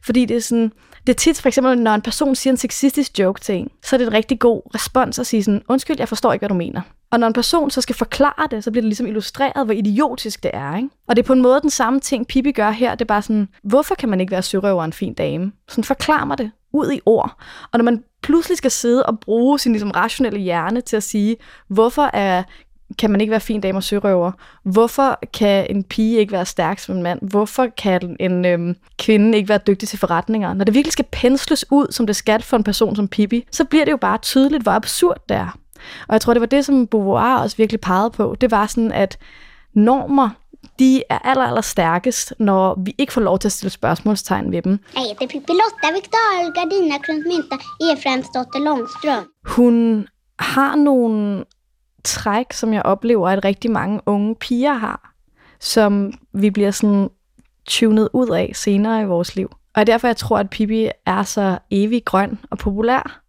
Fordi 0.05 0.25
det 0.25 0.37
er 0.37 0.41
sådan, 0.41 0.71
det 1.07 1.13
er 1.13 1.17
tit 1.17 1.41
for 1.41 1.47
eksempel, 1.47 1.77
når 1.77 1.95
en 1.95 2.01
person 2.01 2.35
siger 2.35 2.51
en 2.51 2.57
sexistisk 2.57 3.19
joke 3.19 3.41
til 3.41 3.55
en, 3.55 3.69
så 3.83 3.95
er 3.95 3.97
det 3.97 4.07
en 4.07 4.13
rigtig 4.13 4.39
god 4.39 4.61
respons 4.75 5.19
at 5.19 5.27
sige 5.27 5.43
sådan, 5.43 5.61
undskyld, 5.67 5.95
jeg 5.99 6.07
forstår 6.07 6.33
ikke, 6.33 6.41
hvad 6.41 6.49
du 6.49 6.55
mener. 6.55 6.81
Og 7.11 7.19
når 7.19 7.27
en 7.27 7.33
person 7.33 7.71
så 7.71 7.81
skal 7.81 7.95
forklare 7.95 8.47
det, 8.51 8.63
så 8.63 8.71
bliver 8.71 8.81
det 8.81 8.87
ligesom 8.87 9.07
illustreret, 9.07 9.65
hvor 9.65 9.73
idiotisk 9.73 10.43
det 10.43 10.51
er. 10.53 10.75
Ikke? 10.75 10.89
Og 11.07 11.15
det 11.15 11.23
er 11.23 11.27
på 11.27 11.33
en 11.33 11.41
måde 11.41 11.61
den 11.61 11.69
samme 11.69 11.99
ting, 11.99 12.27
Pippi 12.27 12.51
gør 12.51 12.71
her. 12.71 12.91
Det 12.91 13.01
er 13.01 13.05
bare 13.05 13.21
sådan, 13.21 13.47
hvorfor 13.63 13.95
kan 13.95 14.09
man 14.09 14.21
ikke 14.21 14.31
være 14.31 14.41
sørøver 14.41 14.83
en 14.83 14.93
fin 14.93 15.13
dame? 15.13 15.51
Sådan 15.67 15.83
forklar 15.83 16.25
mig 16.25 16.37
det 16.37 16.51
ud 16.73 16.91
i 16.91 16.99
ord. 17.05 17.41
Og 17.71 17.79
når 17.79 17.83
man 17.83 18.03
pludselig 18.21 18.57
skal 18.57 18.71
sidde 18.71 19.05
og 19.05 19.19
bruge 19.19 19.59
sin 19.59 19.71
ligesom, 19.71 19.91
rationelle 19.91 20.39
hjerne 20.39 20.81
til 20.81 20.97
at 20.97 21.03
sige, 21.03 21.37
hvorfor 21.67 22.09
er 22.13 22.43
kan 22.97 23.11
man 23.11 23.21
ikke 23.21 23.31
være 23.31 23.39
fin 23.39 23.61
dame 23.61 23.77
og 23.77 23.83
sørøver? 23.83 24.31
Hvorfor 24.63 25.19
kan 25.33 25.67
en 25.69 25.83
pige 25.83 26.19
ikke 26.19 26.31
være 26.31 26.45
stærk 26.45 26.79
som 26.79 26.95
en 26.95 27.03
mand? 27.03 27.19
Hvorfor 27.21 27.67
kan 27.77 28.15
en 28.19 28.45
øhm, 28.45 28.75
kvinde 28.99 29.37
ikke 29.37 29.49
være 29.49 29.59
dygtig 29.67 29.89
til 29.89 29.99
forretninger? 29.99 30.53
Når 30.53 30.65
det 30.65 30.73
virkelig 30.73 30.93
skal 30.93 31.05
pensles 31.11 31.65
ud, 31.71 31.87
som 31.91 32.07
det 32.07 32.15
skal 32.15 32.41
for 32.41 32.57
en 32.57 32.63
person 32.63 32.95
som 32.95 33.07
Pippi, 33.07 33.45
så 33.51 33.65
bliver 33.65 33.85
det 33.85 33.91
jo 33.91 33.97
bare 33.97 34.17
tydeligt, 34.17 34.63
hvor 34.63 34.71
absurd 34.71 35.17
det 35.29 35.37
er. 35.37 35.57
Og 36.07 36.13
jeg 36.13 36.21
tror, 36.21 36.33
det 36.33 36.39
var 36.39 36.47
det, 36.47 36.65
som 36.65 36.87
Beauvoir 36.87 37.37
også 37.37 37.57
virkelig 37.57 37.81
pegede 37.81 38.09
på. 38.09 38.35
Det 38.41 38.51
var 38.51 38.67
sådan, 38.67 38.91
at 38.91 39.17
normer, 39.73 40.29
de 40.79 41.03
er 41.09 41.19
aller, 41.19 41.43
aller 41.43 41.61
stærkest, 41.61 42.33
når 42.39 42.79
vi 42.85 42.95
ikke 42.97 43.13
får 43.13 43.21
lov 43.21 43.39
til 43.39 43.47
at 43.47 43.51
stille 43.51 43.69
spørgsmålstegn 43.71 44.51
ved 44.51 44.61
dem. 44.61 44.79
Jeg 44.95 45.01
heter 45.03 45.27
Pippi 45.27 45.53
Lotta 45.53 45.95
Victor 45.95 46.53
Gardina 46.53 46.97
Kruntmynta 46.97 47.55
Efraimsdotter 47.93 48.59
Långström. 48.59 49.41
Hun 49.55 50.07
har 50.39 50.75
nogle 50.75 51.45
træk, 52.03 52.53
som 52.53 52.73
jeg 52.73 52.81
oplever, 52.81 53.29
at 53.29 53.45
rigtig 53.45 53.71
mange 53.71 54.01
unge 54.05 54.35
piger 54.35 54.73
har, 54.73 55.13
som 55.59 56.13
vi 56.33 56.49
bliver 56.49 56.71
sådan 56.71 57.09
tunet 57.65 58.09
ud 58.13 58.29
af 58.29 58.51
senere 58.53 59.01
i 59.01 59.05
vores 59.05 59.35
liv. 59.35 59.51
Og 59.75 59.87
derfor 59.87 60.07
jeg 60.07 60.17
tror, 60.17 60.37
at 60.37 60.49
Pippi 60.49 60.89
er 61.05 61.23
så 61.23 61.57
evig 61.71 62.05
grøn 62.05 62.39
og 62.51 62.57
populær. 62.57 63.21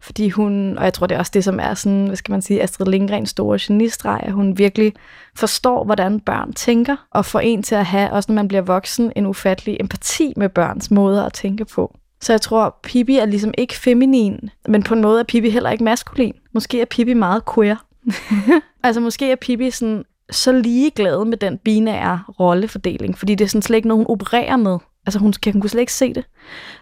Fordi 0.00 0.28
hun, 0.28 0.78
og 0.78 0.84
jeg 0.84 0.94
tror 0.94 1.06
det 1.06 1.14
er 1.14 1.18
også 1.18 1.30
det, 1.34 1.44
som 1.44 1.58
er 1.60 1.74
sådan, 1.74 2.06
hvad 2.06 2.16
skal 2.16 2.32
man 2.32 2.42
sige, 2.42 2.62
Astrid 2.62 2.86
Lindgrens 2.86 3.30
store 3.30 3.58
genistreg, 3.60 4.20
at 4.22 4.32
hun 4.32 4.58
virkelig 4.58 4.92
forstår, 5.36 5.84
hvordan 5.84 6.20
børn 6.20 6.52
tænker, 6.52 6.96
og 7.10 7.24
får 7.24 7.40
en 7.40 7.62
til 7.62 7.74
at 7.74 7.86
have, 7.86 8.12
også 8.12 8.32
når 8.32 8.34
man 8.34 8.48
bliver 8.48 8.62
voksen, 8.62 9.12
en 9.16 9.26
ufattelig 9.26 9.76
empati 9.80 10.32
med 10.36 10.48
børns 10.48 10.90
måder 10.90 11.24
at 11.24 11.32
tænke 11.32 11.64
på. 11.64 11.96
Så 12.20 12.32
jeg 12.32 12.40
tror, 12.40 12.76
Pippi 12.82 13.18
er 13.18 13.26
ligesom 13.26 13.54
ikke 13.58 13.74
feminin, 13.74 14.50
men 14.68 14.82
på 14.82 14.94
en 14.94 15.02
måde 15.02 15.20
er 15.20 15.24
Pippi 15.24 15.50
heller 15.50 15.70
ikke 15.70 15.84
maskulin. 15.84 16.34
Måske 16.52 16.80
er 16.80 16.84
Pippi 16.84 17.14
meget 17.14 17.42
queer. 17.54 17.76
altså 18.84 19.00
måske 19.00 19.30
er 19.30 19.36
Pippi 19.36 19.70
sådan, 19.70 20.04
så 20.30 20.52
ligeglad 20.52 21.24
med 21.24 21.36
den 21.36 21.58
binære 21.58 22.22
rollefordeling, 22.40 23.18
fordi 23.18 23.34
det 23.34 23.44
er 23.44 23.48
sådan 23.48 23.62
slet 23.62 23.76
ikke 23.76 23.88
noget, 23.88 24.06
hun 24.06 24.14
opererer 24.14 24.56
med. 24.56 24.78
Altså 25.06 25.18
hun, 25.18 25.32
kan, 25.32 25.52
hun 25.52 25.60
kunne 25.60 25.70
slet 25.70 25.80
ikke 25.80 25.92
se 25.92 26.14
det. 26.14 26.24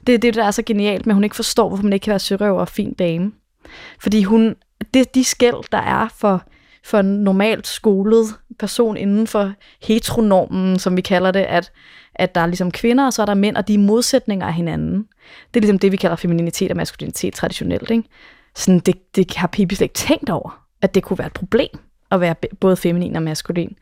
Det 0.06 0.14
er 0.14 0.18
det, 0.18 0.34
der 0.34 0.44
er 0.44 0.50
så 0.50 0.62
genialt, 0.62 1.06
men 1.06 1.14
hun 1.14 1.24
ikke 1.24 1.36
forstår, 1.36 1.68
hvorfor 1.68 1.84
man 1.84 1.92
ikke 1.92 2.04
kan 2.04 2.10
være 2.10 2.18
sørøver 2.18 2.60
og 2.60 2.68
fin 2.68 2.92
dame. 2.92 3.32
Fordi 4.00 4.22
hun, 4.22 4.54
det, 4.94 5.14
de 5.14 5.24
skæld, 5.24 5.70
der 5.72 5.78
er 5.78 6.08
for, 6.08 6.42
for 6.84 6.98
en 6.98 7.24
normalt 7.24 7.66
skolet 7.66 8.26
person 8.58 8.96
inden 8.96 9.26
for 9.26 9.52
heteronormen, 9.82 10.78
som 10.78 10.96
vi 10.96 11.00
kalder 11.00 11.30
det, 11.30 11.40
at, 11.40 11.72
at 12.14 12.34
der 12.34 12.40
er 12.40 12.46
ligesom 12.46 12.70
kvinder, 12.70 13.06
og 13.06 13.12
så 13.12 13.22
er 13.22 13.26
der 13.26 13.34
mænd, 13.34 13.56
og 13.56 13.68
de 13.68 13.74
er 13.74 13.78
modsætninger 13.78 14.46
af 14.46 14.54
hinanden. 14.54 15.06
Det 15.54 15.56
er 15.56 15.60
ligesom 15.60 15.78
det, 15.78 15.92
vi 15.92 15.96
kalder 15.96 16.16
femininitet 16.16 16.70
og 16.70 16.76
maskulinitet 16.76 17.34
traditionelt. 17.34 17.90
Ikke? 17.90 18.04
Sådan, 18.54 18.80
det, 18.80 19.16
det 19.16 19.34
har 19.36 19.46
Pippi 19.46 19.74
slet 19.74 19.84
ikke 19.84 19.94
tænkt 19.94 20.30
over 20.30 20.60
at 20.82 20.94
det 20.94 21.02
kunne 21.02 21.18
være 21.18 21.26
et 21.26 21.32
problem 21.32 21.78
at 22.10 22.20
være 22.20 22.34
både 22.60 22.76
feminin 22.76 23.16
og 23.16 23.22
maskulin. 23.22 23.76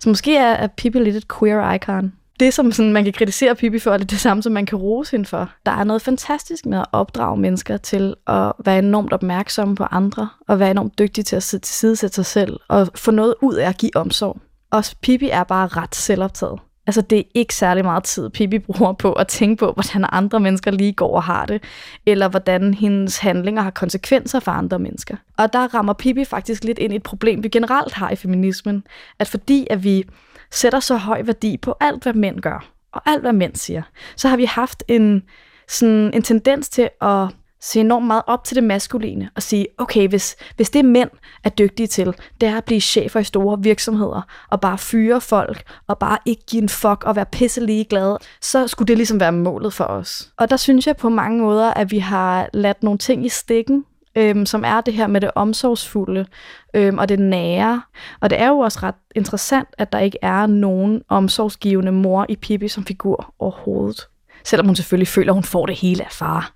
Så 0.00 0.08
måske 0.08 0.36
er, 0.36 0.52
er 0.52 0.66
Pippi 0.66 0.98
lidt 0.98 1.16
et 1.16 1.38
queer 1.38 1.72
icon. 1.72 2.12
Det, 2.40 2.54
som 2.54 2.72
sådan, 2.72 2.92
man 2.92 3.04
kan 3.04 3.12
kritisere 3.12 3.54
Pippi 3.54 3.78
for, 3.78 3.92
er 3.92 3.98
det 3.98 4.10
det 4.10 4.20
samme, 4.20 4.42
som 4.42 4.52
man 4.52 4.66
kan 4.66 4.78
rose 4.78 5.10
hende 5.10 5.24
for. 5.24 5.50
Der 5.66 5.72
er 5.72 5.84
noget 5.84 6.02
fantastisk 6.02 6.66
med 6.66 6.78
at 6.78 6.86
opdrage 6.92 7.36
mennesker 7.36 7.76
til 7.76 8.14
at 8.26 8.52
være 8.64 8.78
enormt 8.78 9.12
opmærksomme 9.12 9.76
på 9.76 9.84
andre, 9.84 10.28
og 10.48 10.58
være 10.58 10.70
enormt 10.70 10.98
dygtige 10.98 11.24
til 11.24 11.36
at 11.36 11.42
tilsidesætte 11.42 12.14
sig 12.14 12.26
selv, 12.26 12.60
og 12.68 12.88
få 12.94 13.10
noget 13.10 13.34
ud 13.42 13.54
af 13.54 13.68
at 13.68 13.78
give 13.78 13.96
omsorg. 13.96 14.40
Og 14.70 14.84
Pippi 15.02 15.28
er 15.28 15.44
bare 15.44 15.66
ret 15.66 15.94
selvoptaget. 15.94 16.60
Altså, 16.88 17.00
det 17.00 17.18
er 17.18 17.22
ikke 17.34 17.54
særlig 17.54 17.84
meget 17.84 18.04
tid, 18.04 18.30
Pippi 18.30 18.58
bruger 18.58 18.92
på 18.92 19.12
at 19.12 19.28
tænke 19.28 19.56
på, 19.56 19.72
hvordan 19.72 20.08
andre 20.12 20.40
mennesker 20.40 20.70
lige 20.70 20.92
går 20.92 21.14
og 21.16 21.22
har 21.22 21.46
det, 21.46 21.62
eller 22.06 22.28
hvordan 22.28 22.74
hendes 22.74 23.18
handlinger 23.18 23.62
har 23.62 23.70
konsekvenser 23.70 24.40
for 24.40 24.52
andre 24.52 24.78
mennesker. 24.78 25.16
Og 25.36 25.52
der 25.52 25.74
rammer 25.74 25.92
Pippi 25.92 26.24
faktisk 26.24 26.64
lidt 26.64 26.78
ind 26.78 26.92
i 26.92 26.96
et 26.96 27.02
problem, 27.02 27.42
vi 27.42 27.48
generelt 27.48 27.94
har 27.94 28.10
i 28.10 28.16
feminismen, 28.16 28.84
at 29.18 29.28
fordi 29.28 29.66
at 29.70 29.84
vi 29.84 30.04
sætter 30.50 30.80
så 30.80 30.96
høj 30.96 31.22
værdi 31.22 31.56
på 31.56 31.74
alt, 31.80 32.02
hvad 32.02 32.12
mænd 32.12 32.40
gør, 32.40 32.68
og 32.92 33.02
alt, 33.06 33.20
hvad 33.20 33.32
mænd 33.32 33.56
siger, 33.56 33.82
så 34.16 34.28
har 34.28 34.36
vi 34.36 34.44
haft 34.44 34.84
en, 34.88 35.22
sådan 35.68 36.10
en 36.14 36.22
tendens 36.22 36.68
til 36.68 36.88
at 37.00 37.28
se 37.60 37.80
enormt 37.80 38.06
meget 38.06 38.22
op 38.26 38.44
til 38.44 38.54
det 38.54 38.64
maskuline 38.64 39.30
og 39.34 39.42
sige, 39.42 39.66
okay, 39.78 40.08
hvis, 40.08 40.36
hvis 40.56 40.70
det 40.70 40.84
mænd 40.84 41.10
er 41.44 41.50
dygtige 41.50 41.86
til, 41.86 42.14
det 42.40 42.48
er 42.48 42.56
at 42.56 42.64
blive 42.64 42.80
chefer 42.80 43.20
i 43.20 43.24
store 43.24 43.58
virksomheder 43.62 44.22
og 44.50 44.60
bare 44.60 44.78
fyre 44.78 45.20
folk 45.20 45.62
og 45.86 45.98
bare 45.98 46.18
ikke 46.26 46.42
give 46.46 46.62
en 46.62 46.68
fuck 46.68 47.04
og 47.04 47.16
være 47.16 47.26
pisse 47.26 47.60
ligeglade, 47.60 48.18
så 48.40 48.68
skulle 48.68 48.88
det 48.88 48.96
ligesom 48.96 49.20
være 49.20 49.32
målet 49.32 49.72
for 49.72 49.84
os. 49.84 50.30
Og 50.36 50.50
der 50.50 50.56
synes 50.56 50.86
jeg 50.86 50.96
på 50.96 51.08
mange 51.08 51.42
måder, 51.42 51.74
at 51.74 51.90
vi 51.90 51.98
har 51.98 52.48
ladt 52.52 52.82
nogle 52.82 52.98
ting 52.98 53.26
i 53.26 53.28
stikken, 53.28 53.84
øhm, 54.16 54.46
som 54.46 54.64
er 54.64 54.80
det 54.80 54.94
her 54.94 55.06
med 55.06 55.20
det 55.20 55.30
omsorgsfulde 55.34 56.26
øhm, 56.74 56.98
og 56.98 57.08
det 57.08 57.18
nære. 57.18 57.82
Og 58.20 58.30
det 58.30 58.40
er 58.40 58.48
jo 58.48 58.58
også 58.58 58.78
ret 58.82 58.94
interessant, 59.14 59.68
at 59.78 59.92
der 59.92 59.98
ikke 59.98 60.18
er 60.22 60.46
nogen 60.46 61.02
omsorgsgivende 61.08 61.92
mor 61.92 62.26
i 62.28 62.36
Pippi 62.36 62.68
som 62.68 62.84
figur 62.84 63.34
overhovedet. 63.38 64.08
Selvom 64.44 64.66
hun 64.66 64.76
selvfølgelig 64.76 65.08
føler, 65.08 65.32
at 65.32 65.34
hun 65.34 65.44
får 65.44 65.66
det 65.66 65.74
hele 65.74 66.04
af 66.04 66.12
far 66.12 66.52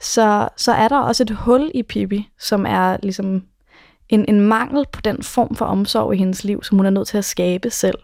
så, 0.00 0.48
så 0.56 0.72
er 0.72 0.88
der 0.88 0.98
også 0.98 1.22
et 1.22 1.30
hul 1.30 1.70
i 1.74 1.82
Pippi, 1.82 2.28
som 2.38 2.66
er 2.66 2.96
ligesom 3.02 3.42
en, 4.08 4.24
en 4.28 4.40
mangel 4.40 4.84
på 4.92 5.00
den 5.00 5.22
form 5.22 5.54
for 5.54 5.64
omsorg 5.64 6.14
i 6.14 6.18
hendes 6.18 6.44
liv, 6.44 6.62
som 6.62 6.78
hun 6.78 6.86
er 6.86 6.90
nødt 6.90 7.08
til 7.08 7.18
at 7.18 7.24
skabe 7.24 7.70
selv. 7.70 7.98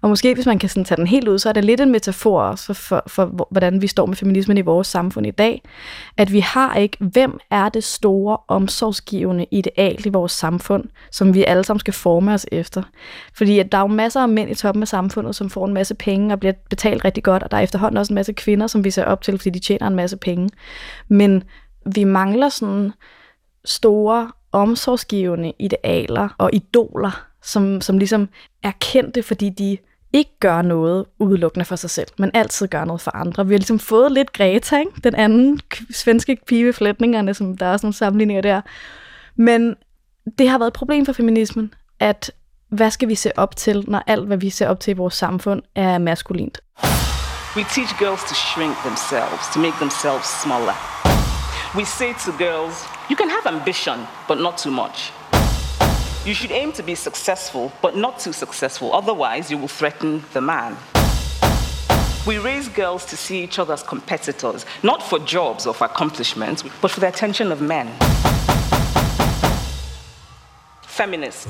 Og 0.00 0.08
måske 0.08 0.34
hvis 0.34 0.46
man 0.46 0.58
kan 0.58 0.68
sådan 0.68 0.84
tage 0.84 0.96
den 0.96 1.06
helt 1.06 1.28
ud, 1.28 1.38
så 1.38 1.48
er 1.48 1.52
det 1.52 1.64
lidt 1.64 1.80
en 1.80 1.92
metafor 1.92 2.40
også 2.40 2.66
for, 2.66 2.74
for, 2.74 3.02
for, 3.06 3.46
hvordan 3.50 3.82
vi 3.82 3.86
står 3.86 4.06
med 4.06 4.16
feminismen 4.16 4.58
i 4.58 4.60
vores 4.60 4.86
samfund 4.86 5.26
i 5.26 5.30
dag. 5.30 5.62
At 6.16 6.32
vi 6.32 6.40
har 6.40 6.76
ikke, 6.76 6.96
hvem 7.00 7.38
er 7.50 7.68
det 7.68 7.84
store 7.84 8.36
omsorgsgivende 8.48 9.46
ideal 9.50 10.06
i 10.06 10.08
vores 10.08 10.32
samfund, 10.32 10.84
som 11.10 11.34
vi 11.34 11.44
alle 11.44 11.64
sammen 11.64 11.80
skal 11.80 11.94
forme 11.94 12.32
os 12.32 12.46
efter. 12.52 12.82
Fordi 13.34 13.58
at 13.58 13.72
der 13.72 13.78
er 13.78 13.82
jo 13.82 13.86
masser 13.86 14.20
af 14.20 14.28
mænd 14.28 14.50
i 14.50 14.54
toppen 14.54 14.82
af 14.82 14.88
samfundet, 14.88 15.34
som 15.34 15.50
får 15.50 15.66
en 15.66 15.74
masse 15.74 15.94
penge 15.94 16.34
og 16.34 16.40
bliver 16.40 16.54
betalt 16.70 17.04
rigtig 17.04 17.24
godt, 17.24 17.42
og 17.42 17.50
der 17.50 17.56
er 17.56 17.62
efterhånden 17.62 17.96
også 17.96 18.12
en 18.12 18.14
masse 18.14 18.32
kvinder, 18.32 18.66
som 18.66 18.84
vi 18.84 18.90
ser 18.90 19.04
op 19.04 19.22
til, 19.22 19.38
fordi 19.38 19.50
de 19.50 19.58
tjener 19.58 19.86
en 19.86 19.96
masse 19.96 20.16
penge. 20.16 20.50
Men 21.08 21.42
vi 21.94 22.04
mangler 22.04 22.48
sådan 22.48 22.92
store 23.64 24.30
omsorgsgivende 24.52 25.52
idealer 25.58 26.28
og 26.38 26.50
idoler, 26.52 27.26
som, 27.44 27.80
som 27.80 27.98
ligesom 27.98 28.28
er 28.62 28.72
kendte, 28.80 29.22
fordi 29.22 29.50
de 29.50 29.78
ikke 30.12 30.38
gør 30.40 30.62
noget 30.62 31.04
udelukkende 31.18 31.64
for 31.64 31.76
sig 31.76 31.90
selv, 31.90 32.08
men 32.18 32.30
altid 32.34 32.68
gør 32.68 32.84
noget 32.84 33.00
for 33.00 33.16
andre. 33.16 33.46
Vi 33.46 33.54
har 33.54 33.58
ligesom 33.58 33.78
fået 33.78 34.12
lidt 34.12 34.32
Greta, 34.32 34.78
ikke? 34.78 34.92
den 35.04 35.14
anden 35.14 35.60
svenske 35.90 36.38
pige 36.46 36.72
flætningerne, 36.72 37.34
som 37.34 37.56
der 37.56 37.66
er 37.66 37.72
også 37.72 37.86
nogle 37.86 37.94
sammenligninger 37.94 38.42
der. 38.42 38.60
Men 39.36 39.74
det 40.38 40.48
har 40.48 40.58
været 40.58 40.68
et 40.68 40.74
problem 40.74 41.06
for 41.06 41.12
feminismen, 41.12 41.74
at 42.00 42.30
hvad 42.68 42.90
skal 42.90 43.08
vi 43.08 43.14
se 43.14 43.38
op 43.38 43.56
til, 43.56 43.84
når 43.88 44.02
alt, 44.06 44.26
hvad 44.26 44.36
vi 44.36 44.50
ser 44.50 44.68
op 44.68 44.80
til 44.80 44.90
i 44.90 44.94
vores 44.94 45.14
samfund, 45.14 45.62
er 45.74 45.98
maskulint. 45.98 46.60
We 47.56 47.62
teach 47.62 47.98
girls 47.98 48.20
to 48.20 48.34
shrink 48.34 48.74
themselves, 48.84 49.54
to 49.54 49.60
make 49.60 49.76
themselves 49.80 50.26
smaller. 50.42 50.94
we 51.74 51.84
say 51.84 52.12
to 52.12 52.32
girls, 52.38 52.86
you 53.10 53.16
can 53.16 53.28
have 53.28 53.46
ambition, 53.46 54.06
but 54.28 54.38
not 54.38 54.58
too 54.58 54.70
much. 54.70 55.12
You 56.24 56.32
should 56.32 56.52
aim 56.52 56.72
to 56.72 56.82
be 56.82 56.94
successful, 56.94 57.70
but 57.82 57.96
not 57.96 58.18
too 58.18 58.32
successful, 58.32 58.94
otherwise, 58.94 59.50
you 59.50 59.58
will 59.58 59.68
threaten 59.68 60.24
the 60.32 60.40
man. 60.40 60.74
We 62.26 62.38
raise 62.38 62.66
girls 62.66 63.04
to 63.06 63.16
see 63.18 63.44
each 63.44 63.58
other 63.58 63.74
as 63.74 63.82
competitors, 63.82 64.64
not 64.82 65.02
for 65.02 65.18
jobs 65.18 65.66
or 65.66 65.74
for 65.74 65.84
accomplishments, 65.84 66.64
but 66.80 66.90
for 66.90 67.00
the 67.00 67.08
attention 67.08 67.52
of 67.52 67.60
men. 67.60 67.88
Feminist. 70.80 71.48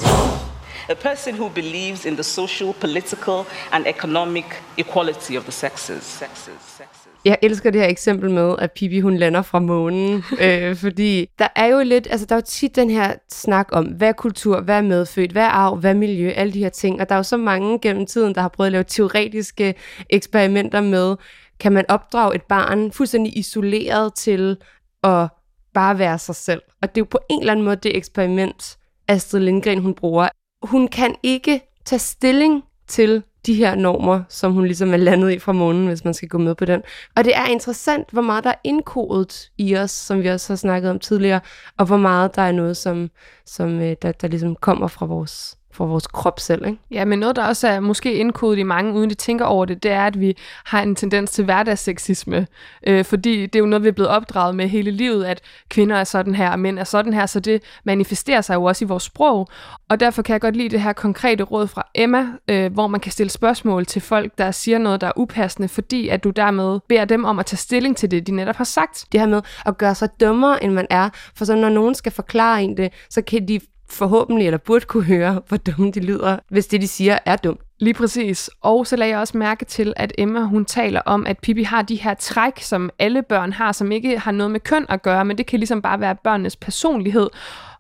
A 0.89 0.97
person 0.97 1.37
who 1.37 1.51
believes 1.51 2.05
in 2.05 2.17
the 2.17 2.25
social, 2.25 2.73
political, 2.73 3.47
and 3.71 3.87
economic 3.87 4.57
equality 4.77 5.37
of 5.37 5.47
the 5.47 5.53
sexes. 5.53 6.03
sexes, 6.03 6.61
sexes. 6.61 7.04
Jeg 7.25 7.39
elsker 7.43 7.71
det 7.71 7.81
her 7.81 7.89
eksempel 7.89 8.31
med, 8.31 8.55
at 8.59 8.73
Pippi 8.73 9.01
hun 9.01 9.17
lander 9.17 9.43
fra 9.43 9.59
månen, 9.59 10.25
øh, 10.41 10.77
fordi 10.77 11.27
der 11.39 11.49
er 11.57 11.67
jo 11.67 11.83
lidt, 11.85 12.09
altså 12.11 12.27
der 12.27 12.35
er 12.35 12.39
jo 12.39 12.45
tit 12.47 12.77
den 12.77 12.91
her 12.91 13.15
snak 13.29 13.69
om, 13.73 13.85
hvad 13.85 14.09
er 14.09 14.13
kultur, 14.13 14.61
hvad 14.61 14.77
er 14.77 14.83
medfødt, 14.83 15.33
hvad 15.33 15.43
er 15.43 15.49
arv, 15.49 15.77
hvad 15.77 15.91
er 15.91 15.95
miljø, 15.95 16.31
alle 16.31 16.53
de 16.53 16.59
her 16.59 16.69
ting, 16.69 17.01
og 17.01 17.09
der 17.09 17.15
er 17.15 17.19
jo 17.19 17.23
så 17.23 17.37
mange 17.37 17.79
gennem 17.79 18.07
tiden, 18.07 18.35
der 18.35 18.41
har 18.41 18.49
prøvet 18.49 18.67
at 18.67 18.73
lave 18.73 18.85
teoretiske 18.85 19.75
eksperimenter 20.11 20.81
med, 20.81 21.17
kan 21.61 21.73
man 21.73 21.85
opdrage 21.89 22.35
et 22.35 22.43
barn 22.43 22.93
fuldstændig 22.93 23.39
isoleret 23.39 24.15
til 24.15 24.57
at 25.03 25.29
bare 25.75 25.99
være 25.99 26.19
sig 26.19 26.35
selv. 26.35 26.63
Og 26.83 26.89
det 26.89 27.01
er 27.01 27.01
jo 27.01 27.09
på 27.11 27.19
en 27.31 27.41
eller 27.41 27.53
anden 27.53 27.65
måde 27.65 27.77
det 27.77 27.97
eksperiment, 27.97 28.77
Astrid 29.09 29.41
Lindgren 29.41 29.79
hun 29.79 29.95
bruger. 29.95 30.29
Hun 30.63 30.89
kan 30.89 31.15
ikke 31.23 31.61
tage 31.85 31.99
stilling 31.99 32.63
til 32.89 33.23
de 33.47 33.55
her 33.55 33.75
normer, 33.75 34.23
som 34.29 34.53
hun 34.53 34.65
ligesom 34.65 34.93
er 34.93 34.97
landet 34.97 35.31
i 35.31 35.39
fra 35.39 35.53
månen, 35.53 35.87
hvis 35.87 36.05
man 36.05 36.15
skal 36.15 36.29
gå 36.29 36.39
med 36.39 36.55
på 36.55 36.65
den. 36.65 36.83
Og 37.17 37.25
det 37.25 37.37
er 37.37 37.47
interessant, 37.47 38.11
hvor 38.11 38.23
meget 38.23 38.45
der 38.45 38.51
er 38.51 38.61
indkodet 38.65 39.51
i 39.59 39.77
os, 39.77 39.91
som 39.91 40.23
vi 40.23 40.29
også 40.29 40.53
har 40.53 40.57
snakket 40.57 40.91
om 40.91 40.99
tidligere, 40.99 41.41
og 41.79 41.87
hvor 41.87 41.97
meget 41.97 42.37
der 42.37 42.43
er 42.43 42.53
noget, 42.53 42.77
som, 42.77 43.11
som 43.47 43.81
øh, 43.81 43.97
der, 44.03 44.13
der 44.13 44.29
ligesom 44.29 44.57
kommer 44.57 44.87
fra 44.87 45.07
vores 45.07 45.59
for 45.75 45.87
vores 45.87 46.07
krop 46.07 46.41
selv. 46.41 46.67
Ikke? 46.67 46.79
Ja, 46.91 47.05
men 47.05 47.19
noget, 47.19 47.37
der 47.37 47.45
også 47.45 47.69
er 47.69 47.81
måske 47.81 48.15
indkodet 48.15 48.59
i 48.59 48.63
mange, 48.63 48.93
uden 48.93 49.11
de 49.11 49.15
tænker 49.15 49.45
over 49.45 49.65
det, 49.65 49.83
det 49.83 49.91
er, 49.91 50.07
at 50.07 50.21
vi 50.21 50.37
har 50.65 50.83
en 50.83 50.95
tendens 50.95 51.31
til 51.31 51.45
hverdagsseksisme. 51.45 52.47
Øh, 52.87 53.05
fordi 53.05 53.47
det 53.47 53.55
er 53.55 53.61
jo 53.61 53.67
noget, 53.67 53.83
vi 53.83 53.89
er 53.89 53.93
blevet 53.93 54.11
opdraget 54.11 54.55
med 54.55 54.69
hele 54.69 54.91
livet, 54.91 55.25
at 55.25 55.41
kvinder 55.69 55.97
er 55.97 56.05
sådan 56.05 56.35
her, 56.35 56.51
og 56.51 56.59
mænd 56.59 56.79
er 56.79 56.85
sådan 56.85 57.13
her, 57.13 57.27
så 57.27 57.41
det 57.41 57.63
manifesterer 57.85 58.41
sig 58.41 58.55
jo 58.55 58.65
også 58.65 58.85
i 58.85 58.89
vores 58.89 59.03
sprog. 59.03 59.49
Og 59.89 60.01
derfor 60.01 60.23
kan 60.23 60.33
jeg 60.33 60.41
godt 60.41 60.57
lide 60.57 60.69
det 60.69 60.81
her 60.81 60.93
konkrete 60.93 61.45
råd 61.45 61.67
fra 61.67 61.89
Emma, 61.95 62.27
øh, 62.51 62.73
hvor 62.73 62.87
man 62.87 63.01
kan 63.01 63.13
stille 63.13 63.31
spørgsmål 63.31 63.87
til 63.87 64.03
folk, 64.03 64.39
der 64.39 64.51
siger 64.51 64.79
noget, 64.79 65.01
der 65.01 65.07
er 65.07 65.13
upassende, 65.17 65.69
fordi 65.69 66.09
at 66.09 66.25
du 66.25 66.31
dermed 66.31 66.81
beder 66.89 67.05
dem 67.05 67.25
om 67.25 67.39
at 67.39 67.47
tage 67.47 67.59
stilling 67.59 67.97
til 67.97 68.11
det, 68.11 68.27
de 68.27 68.33
netop 68.33 68.57
har 68.57 68.65
sagt. 68.65 69.05
Det 69.13 69.21
her 69.21 69.29
med 69.29 69.43
at 69.67 69.79
gøre 69.79 69.95
sig 69.95 70.09
dummere, 70.21 70.65
end 70.65 70.73
man 70.73 70.87
er. 70.91 71.11
For 71.35 71.45
så 71.45 71.55
når 71.55 71.69
nogen 71.69 71.95
skal 71.95 72.13
forklare 72.13 72.63
en 72.63 72.77
det, 72.77 72.93
så 73.11 73.23
kan 73.23 73.49
de 73.49 73.61
forhåbentlig 73.91 74.47
eller 74.47 74.59
burde 74.59 74.85
kunne 74.85 75.05
høre, 75.05 75.43
hvor 75.49 75.57
dumme 75.57 75.91
de 75.91 76.01
lyder, 76.01 76.39
hvis 76.49 76.67
det, 76.67 76.81
de 76.81 76.89
siger, 76.89 77.19
er 77.27 77.37
dumt. 77.37 77.61
Lige 77.81 77.95
præcis. 77.95 78.51
Og 78.61 78.87
så 78.87 78.97
lagde 78.97 79.13
jeg 79.13 79.21
også 79.21 79.39
mærke 79.39 79.65
til, 79.65 79.93
at 79.97 80.13
Emma 80.19 80.41
hun 80.41 80.65
taler 80.65 81.01
om, 81.07 81.27
at 81.27 81.39
Pippi 81.39 81.63
har 81.63 81.83
de 81.83 81.95
her 81.97 82.15
træk, 82.15 82.61
som 82.61 82.91
alle 82.99 83.23
børn 83.23 83.53
har, 83.53 83.73
som 83.73 83.93
ikke 83.93 84.19
har 84.19 84.33
noget 84.33 84.51
med 84.51 84.61
køn 84.61 84.87
at 84.89 85.03
gøre, 85.03 85.25
men 85.25 85.39
det 85.39 85.47
kan 85.47 85.59
ligesom 85.59 85.83
bare 85.83 86.01
være 86.01 86.17
børnenes 86.25 86.57
personlighed 86.57 87.29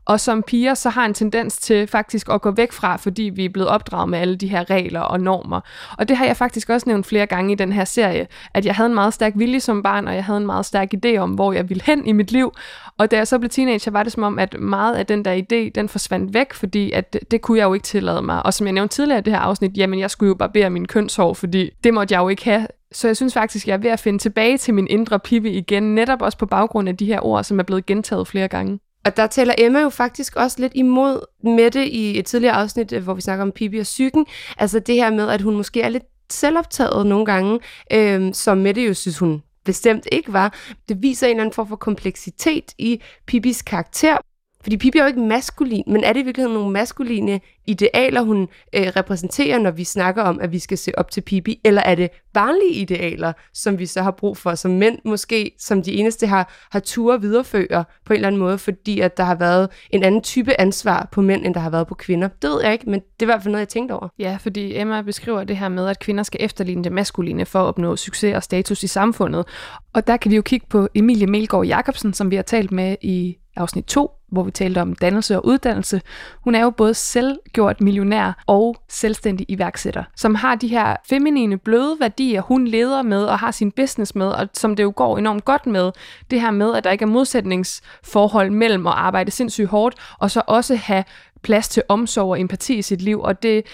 og 0.06 0.20
som 0.20 0.42
piger 0.42 0.74
så 0.74 0.90
har 0.90 1.06
en 1.06 1.14
tendens 1.14 1.58
til 1.58 1.86
faktisk 1.86 2.28
at 2.28 2.42
gå 2.42 2.50
væk 2.50 2.72
fra, 2.72 2.96
fordi 2.96 3.22
vi 3.22 3.44
er 3.44 3.48
blevet 3.48 3.68
opdraget 3.68 4.08
med 4.08 4.18
alle 4.18 4.36
de 4.36 4.48
her 4.48 4.70
regler 4.70 5.00
og 5.00 5.20
normer. 5.20 5.60
Og 5.98 6.08
det 6.08 6.16
har 6.16 6.26
jeg 6.26 6.36
faktisk 6.36 6.70
også 6.70 6.88
nævnt 6.88 7.06
flere 7.06 7.26
gange 7.26 7.52
i 7.52 7.54
den 7.54 7.72
her 7.72 7.84
serie, 7.84 8.26
at 8.54 8.66
jeg 8.66 8.74
havde 8.74 8.88
en 8.88 8.94
meget 8.94 9.14
stærk 9.14 9.32
vilje 9.36 9.60
som 9.60 9.82
barn, 9.82 10.08
og 10.08 10.14
jeg 10.14 10.24
havde 10.24 10.36
en 10.36 10.46
meget 10.46 10.66
stærk 10.66 10.88
idé 10.94 11.16
om, 11.16 11.30
hvor 11.30 11.52
jeg 11.52 11.68
ville 11.68 11.82
hen 11.86 12.06
i 12.06 12.12
mit 12.12 12.32
liv. 12.32 12.52
Og 12.98 13.10
da 13.10 13.16
jeg 13.16 13.28
så 13.28 13.38
blev 13.38 13.50
teenager, 13.50 13.90
var 13.90 14.02
det 14.02 14.12
som 14.12 14.22
om, 14.22 14.38
at 14.38 14.60
meget 14.60 14.94
af 14.94 15.06
den 15.06 15.24
der 15.24 15.36
idé, 15.36 15.70
den 15.74 15.88
forsvandt 15.88 16.34
væk, 16.34 16.52
fordi 16.52 16.92
at 16.92 17.12
det, 17.12 17.30
det 17.30 17.40
kunne 17.40 17.58
jeg 17.58 17.64
jo 17.64 17.74
ikke 17.74 17.84
tillade 17.84 18.22
mig. 18.22 18.46
Og 18.46 18.54
som 18.54 18.66
jeg 18.66 18.72
nævnte 18.72 18.94
tidligere 18.94 19.18
i 19.18 19.22
det 19.22 19.32
her 19.32 19.40
afsnit, 19.40 19.76
jamen 19.76 20.00
jeg 20.00 20.10
skulle 20.10 20.28
jo 20.28 20.34
bare 20.34 20.70
min 20.70 20.86
kønshår, 20.86 21.34
fordi 21.34 21.70
det 21.84 21.94
måtte 21.94 22.14
jeg 22.14 22.20
jo 22.20 22.28
ikke 22.28 22.44
have. 22.44 22.66
Så 22.92 23.08
jeg 23.08 23.16
synes 23.16 23.34
faktisk, 23.34 23.68
jeg 23.68 23.74
er 23.74 23.78
ved 23.78 23.90
at 23.90 24.00
finde 24.00 24.18
tilbage 24.18 24.58
til 24.58 24.74
min 24.74 24.86
indre 24.90 25.18
pippe 25.18 25.50
igen, 25.50 25.94
netop 25.94 26.22
også 26.22 26.38
på 26.38 26.46
baggrund 26.46 26.88
af 26.88 26.96
de 26.96 27.06
her 27.06 27.24
ord, 27.24 27.44
som 27.44 27.58
er 27.58 27.62
blevet 27.62 27.86
gentaget 27.86 28.28
flere 28.28 28.48
gange. 28.48 28.78
Og 29.04 29.16
der 29.16 29.26
taler 29.26 29.54
Emma 29.58 29.80
jo 29.80 29.88
faktisk 29.88 30.36
også 30.36 30.60
lidt 30.60 30.72
imod 30.74 31.20
Mette 31.44 31.88
i 31.88 32.18
et 32.18 32.26
tidligere 32.26 32.54
afsnit, 32.54 32.92
øh, 32.92 33.02
hvor 33.02 33.14
vi 33.14 33.20
snakker 33.20 33.42
om 33.42 33.52
Pippi 33.52 33.78
og 33.78 33.84
psyken. 33.84 34.26
Altså 34.58 34.78
det 34.78 34.94
her 34.94 35.10
med, 35.10 35.28
at 35.28 35.40
hun 35.40 35.56
måske 35.56 35.82
er 35.82 35.88
lidt 35.88 36.04
selvoptaget 36.30 37.06
nogle 37.06 37.26
gange, 37.26 37.60
øh, 37.92 38.34
som 38.34 38.58
Mette 38.58 38.82
jo 38.82 38.94
synes, 38.94 39.18
hun 39.18 39.42
bestemt 39.64 40.06
ikke 40.12 40.32
var. 40.32 40.54
Det 40.88 41.02
viser 41.02 41.26
en 41.26 41.30
eller 41.30 41.42
anden 41.42 41.54
form 41.54 41.68
for 41.68 41.76
kompleksitet 41.76 42.72
i 42.78 43.02
Pippis 43.26 43.62
karakter. 43.62 44.16
Fordi 44.64 44.76
Pippi 44.76 44.98
er 44.98 45.02
jo 45.02 45.06
ikke 45.08 45.20
maskulin, 45.20 45.84
men 45.86 46.04
er 46.04 46.12
det 46.12 46.20
i 46.20 46.24
virkeligheden 46.24 46.54
nogle 46.54 46.72
maskuline 46.72 47.40
idealer, 47.66 48.22
hun 48.22 48.48
øh, 48.74 48.86
repræsenterer, 48.96 49.58
når 49.58 49.70
vi 49.70 49.84
snakker 49.84 50.22
om, 50.22 50.40
at 50.40 50.52
vi 50.52 50.58
skal 50.58 50.78
se 50.78 50.98
op 50.98 51.10
til 51.10 51.20
Pippi? 51.20 51.60
Eller 51.64 51.82
er 51.82 51.94
det 51.94 52.10
barnlige 52.34 52.72
idealer, 52.72 53.32
som 53.52 53.78
vi 53.78 53.86
så 53.86 54.02
har 54.02 54.10
brug 54.10 54.36
for, 54.36 54.54
som 54.54 54.70
mænd 54.70 54.98
måske, 55.04 55.50
som 55.58 55.82
de 55.82 55.92
eneste 55.92 56.26
har, 56.26 56.52
har 56.70 56.80
tur 56.80 57.16
videreføre 57.16 57.84
på 58.04 58.12
en 58.12 58.14
eller 58.14 58.28
anden 58.28 58.38
måde, 58.38 58.58
fordi 58.58 59.00
at 59.00 59.16
der 59.16 59.24
har 59.24 59.34
været 59.34 59.68
en 59.90 60.02
anden 60.02 60.22
type 60.22 60.60
ansvar 60.60 61.08
på 61.12 61.22
mænd, 61.22 61.46
end 61.46 61.54
der 61.54 61.60
har 61.60 61.70
været 61.70 61.86
på 61.86 61.94
kvinder? 61.94 62.28
Det 62.42 62.50
ved 62.50 62.62
jeg 62.62 62.72
ikke, 62.72 62.90
men 62.90 63.00
det 63.00 63.22
er 63.22 63.24
i 63.24 63.32
hvert 63.32 63.42
fald 63.42 63.52
noget, 63.52 63.60
jeg 63.60 63.68
tænkte 63.68 63.92
over. 63.92 64.08
Ja, 64.18 64.38
fordi 64.40 64.76
Emma 64.76 65.02
beskriver 65.02 65.44
det 65.44 65.56
her 65.56 65.68
med, 65.68 65.88
at 65.88 65.98
kvinder 65.98 66.22
skal 66.22 66.44
efterligne 66.44 66.84
det 66.84 66.92
maskuline 66.92 67.46
for 67.46 67.58
at 67.58 67.66
opnå 67.66 67.96
succes 67.96 68.34
og 68.34 68.42
status 68.42 68.82
i 68.82 68.86
samfundet. 68.86 69.44
Og 69.92 70.06
der 70.06 70.16
kan 70.16 70.30
vi 70.30 70.36
jo 70.36 70.42
kigge 70.42 70.66
på 70.70 70.88
Emilie 70.94 71.26
Melgaard 71.26 71.66
Jacobsen, 71.66 72.14
som 72.14 72.30
vi 72.30 72.36
har 72.36 72.42
talt 72.42 72.72
med 72.72 72.96
i 73.02 73.36
afsnit 73.56 73.84
2, 73.84 74.10
hvor 74.28 74.42
vi 74.42 74.50
talte 74.50 74.80
om 74.80 74.94
dannelse 74.94 75.36
og 75.36 75.46
uddannelse. 75.46 76.00
Hun 76.44 76.54
er 76.54 76.62
jo 76.62 76.70
både 76.70 76.94
selvgjort 76.94 77.80
millionær 77.80 78.42
og 78.46 78.76
selvstændig 78.88 79.46
iværksætter, 79.48 80.04
som 80.16 80.34
har 80.34 80.54
de 80.54 80.68
her 80.68 80.96
feminine, 81.08 81.58
bløde 81.58 81.96
værdier, 82.00 82.40
hun 82.40 82.66
leder 82.66 83.02
med 83.02 83.24
og 83.24 83.38
har 83.38 83.50
sin 83.50 83.72
business 83.72 84.14
med, 84.14 84.26
og 84.26 84.48
som 84.54 84.76
det 84.76 84.82
jo 84.82 84.92
går 84.96 85.18
enormt 85.18 85.44
godt 85.44 85.66
med. 85.66 85.92
Det 86.30 86.40
her 86.40 86.50
med, 86.50 86.74
at 86.74 86.84
der 86.84 86.90
ikke 86.90 87.02
er 87.02 87.06
modsætningsforhold 87.06 88.50
mellem 88.50 88.86
at 88.86 88.92
arbejde 88.92 89.30
sindssygt 89.30 89.68
hårdt, 89.68 89.96
og 90.18 90.30
så 90.30 90.42
også 90.46 90.76
have 90.76 91.04
plads 91.42 91.68
til 91.68 91.82
omsorg 91.88 92.30
og 92.30 92.40
empati 92.40 92.74
i 92.74 92.82
sit 92.82 93.02
liv, 93.02 93.20
og 93.20 93.42
det 93.42 93.64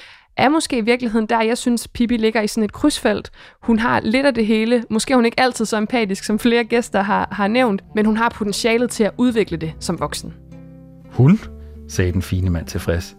er 0.40 0.48
måske 0.48 0.78
i 0.78 0.80
virkeligheden 0.80 1.26
der, 1.26 1.42
jeg 1.42 1.58
synes, 1.58 1.88
Pippi 1.88 2.16
ligger 2.16 2.40
i 2.40 2.46
sådan 2.46 2.64
et 2.64 2.72
krydsfelt. 2.72 3.30
Hun 3.62 3.78
har 3.78 4.00
lidt 4.00 4.26
af 4.26 4.34
det 4.34 4.46
hele. 4.46 4.84
Måske 4.90 5.12
er 5.12 5.16
hun 5.16 5.24
ikke 5.24 5.40
altid 5.40 5.64
så 5.64 5.76
empatisk, 5.76 6.24
som 6.24 6.38
flere 6.38 6.64
gæster 6.64 7.02
har, 7.02 7.28
har 7.32 7.48
nævnt, 7.48 7.82
men 7.94 8.06
hun 8.06 8.16
har 8.16 8.28
potentialet 8.28 8.90
til 8.90 9.04
at 9.04 9.10
udvikle 9.16 9.56
det 9.56 9.72
som 9.80 10.00
voksen. 10.00 10.34
Hun, 11.10 11.40
sagde 11.88 12.12
den 12.12 12.22
fine 12.22 12.50
mand 12.50 12.66
tilfreds. 12.66 13.16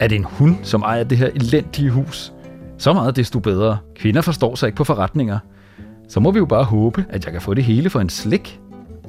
Er 0.00 0.08
det 0.08 0.16
en 0.16 0.24
hund, 0.24 0.56
som 0.62 0.82
ejer 0.82 1.04
det 1.04 1.18
her 1.18 1.28
elendige 1.34 1.90
hus? 1.90 2.32
Så 2.78 2.92
meget 2.92 3.16
desto 3.16 3.38
bedre. 3.38 3.78
Kvinder 3.96 4.20
forstår 4.20 4.54
sig 4.54 4.66
ikke 4.66 4.76
på 4.76 4.84
forretninger. 4.84 5.38
Så 6.08 6.20
må 6.20 6.30
vi 6.30 6.38
jo 6.38 6.46
bare 6.46 6.64
håbe, 6.64 7.04
at 7.08 7.24
jeg 7.24 7.32
kan 7.32 7.42
få 7.42 7.54
det 7.54 7.64
hele 7.64 7.90
for 7.90 8.00
en 8.00 8.08
slik. 8.08 8.60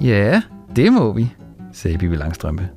Ja, 0.01 0.41
det 0.75 0.93
må 0.93 1.13
vi, 1.13 1.31
sagde 1.73 1.97
Bibi 1.97 2.15
Langstrømpe. 2.15 2.69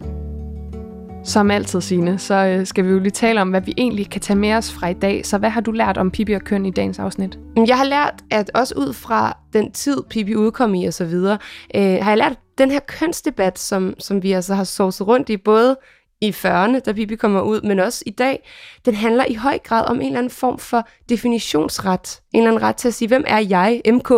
Som 1.28 1.50
altid, 1.50 1.80
Signe, 1.80 2.18
så 2.18 2.34
øh, 2.34 2.66
skal 2.66 2.84
vi 2.84 2.90
jo 2.90 2.98
lige 2.98 3.10
tale 3.10 3.40
om, 3.40 3.50
hvad 3.50 3.60
vi 3.60 3.74
egentlig 3.76 4.10
kan 4.10 4.20
tage 4.20 4.38
med 4.38 4.52
os 4.52 4.72
fra 4.72 4.88
i 4.88 4.94
dag. 4.94 5.26
Så 5.26 5.38
hvad 5.38 5.50
har 5.50 5.60
du 5.60 5.70
lært 5.70 5.98
om 5.98 6.10
Pippi 6.10 6.32
og 6.32 6.40
køn 6.40 6.66
i 6.66 6.70
dagens 6.70 6.98
afsnit? 6.98 7.38
Jeg 7.66 7.76
har 7.76 7.84
lært, 7.84 8.14
at 8.30 8.50
også 8.54 8.74
ud 8.76 8.92
fra 8.92 9.36
den 9.52 9.72
tid, 9.72 10.02
Pippi 10.10 10.34
udkom 10.34 10.74
i 10.74 10.88
osv., 10.88 11.14
øh, 11.14 11.38
har 11.74 12.10
jeg 12.10 12.18
lært, 12.18 12.32
at 12.32 12.38
den 12.58 12.70
her 12.70 12.80
kønsdebat, 12.80 13.58
som, 13.58 13.94
som 13.98 14.22
vi 14.22 14.32
altså 14.32 14.54
har 14.54 14.64
sovset 14.64 15.06
rundt 15.06 15.28
i, 15.28 15.36
både 15.36 15.76
i 16.20 16.30
40'erne, 16.30 16.78
da 16.78 16.92
Pippi 16.92 17.16
kommer 17.16 17.40
ud, 17.40 17.60
men 17.60 17.78
også 17.78 18.02
i 18.06 18.10
dag, 18.10 18.48
den 18.84 18.94
handler 18.94 19.24
i 19.24 19.34
høj 19.34 19.58
grad 19.58 19.84
om 19.86 19.96
en 19.96 20.06
eller 20.06 20.18
anden 20.18 20.30
form 20.30 20.58
for 20.58 20.88
definitionsret. 21.08 22.20
En 22.32 22.40
eller 22.40 22.50
anden 22.50 22.62
ret 22.62 22.76
til 22.76 22.88
at 22.88 22.94
sige, 22.94 23.08
hvem 23.08 23.24
er 23.26 23.38
jeg, 23.38 23.82
MK, 23.86 24.10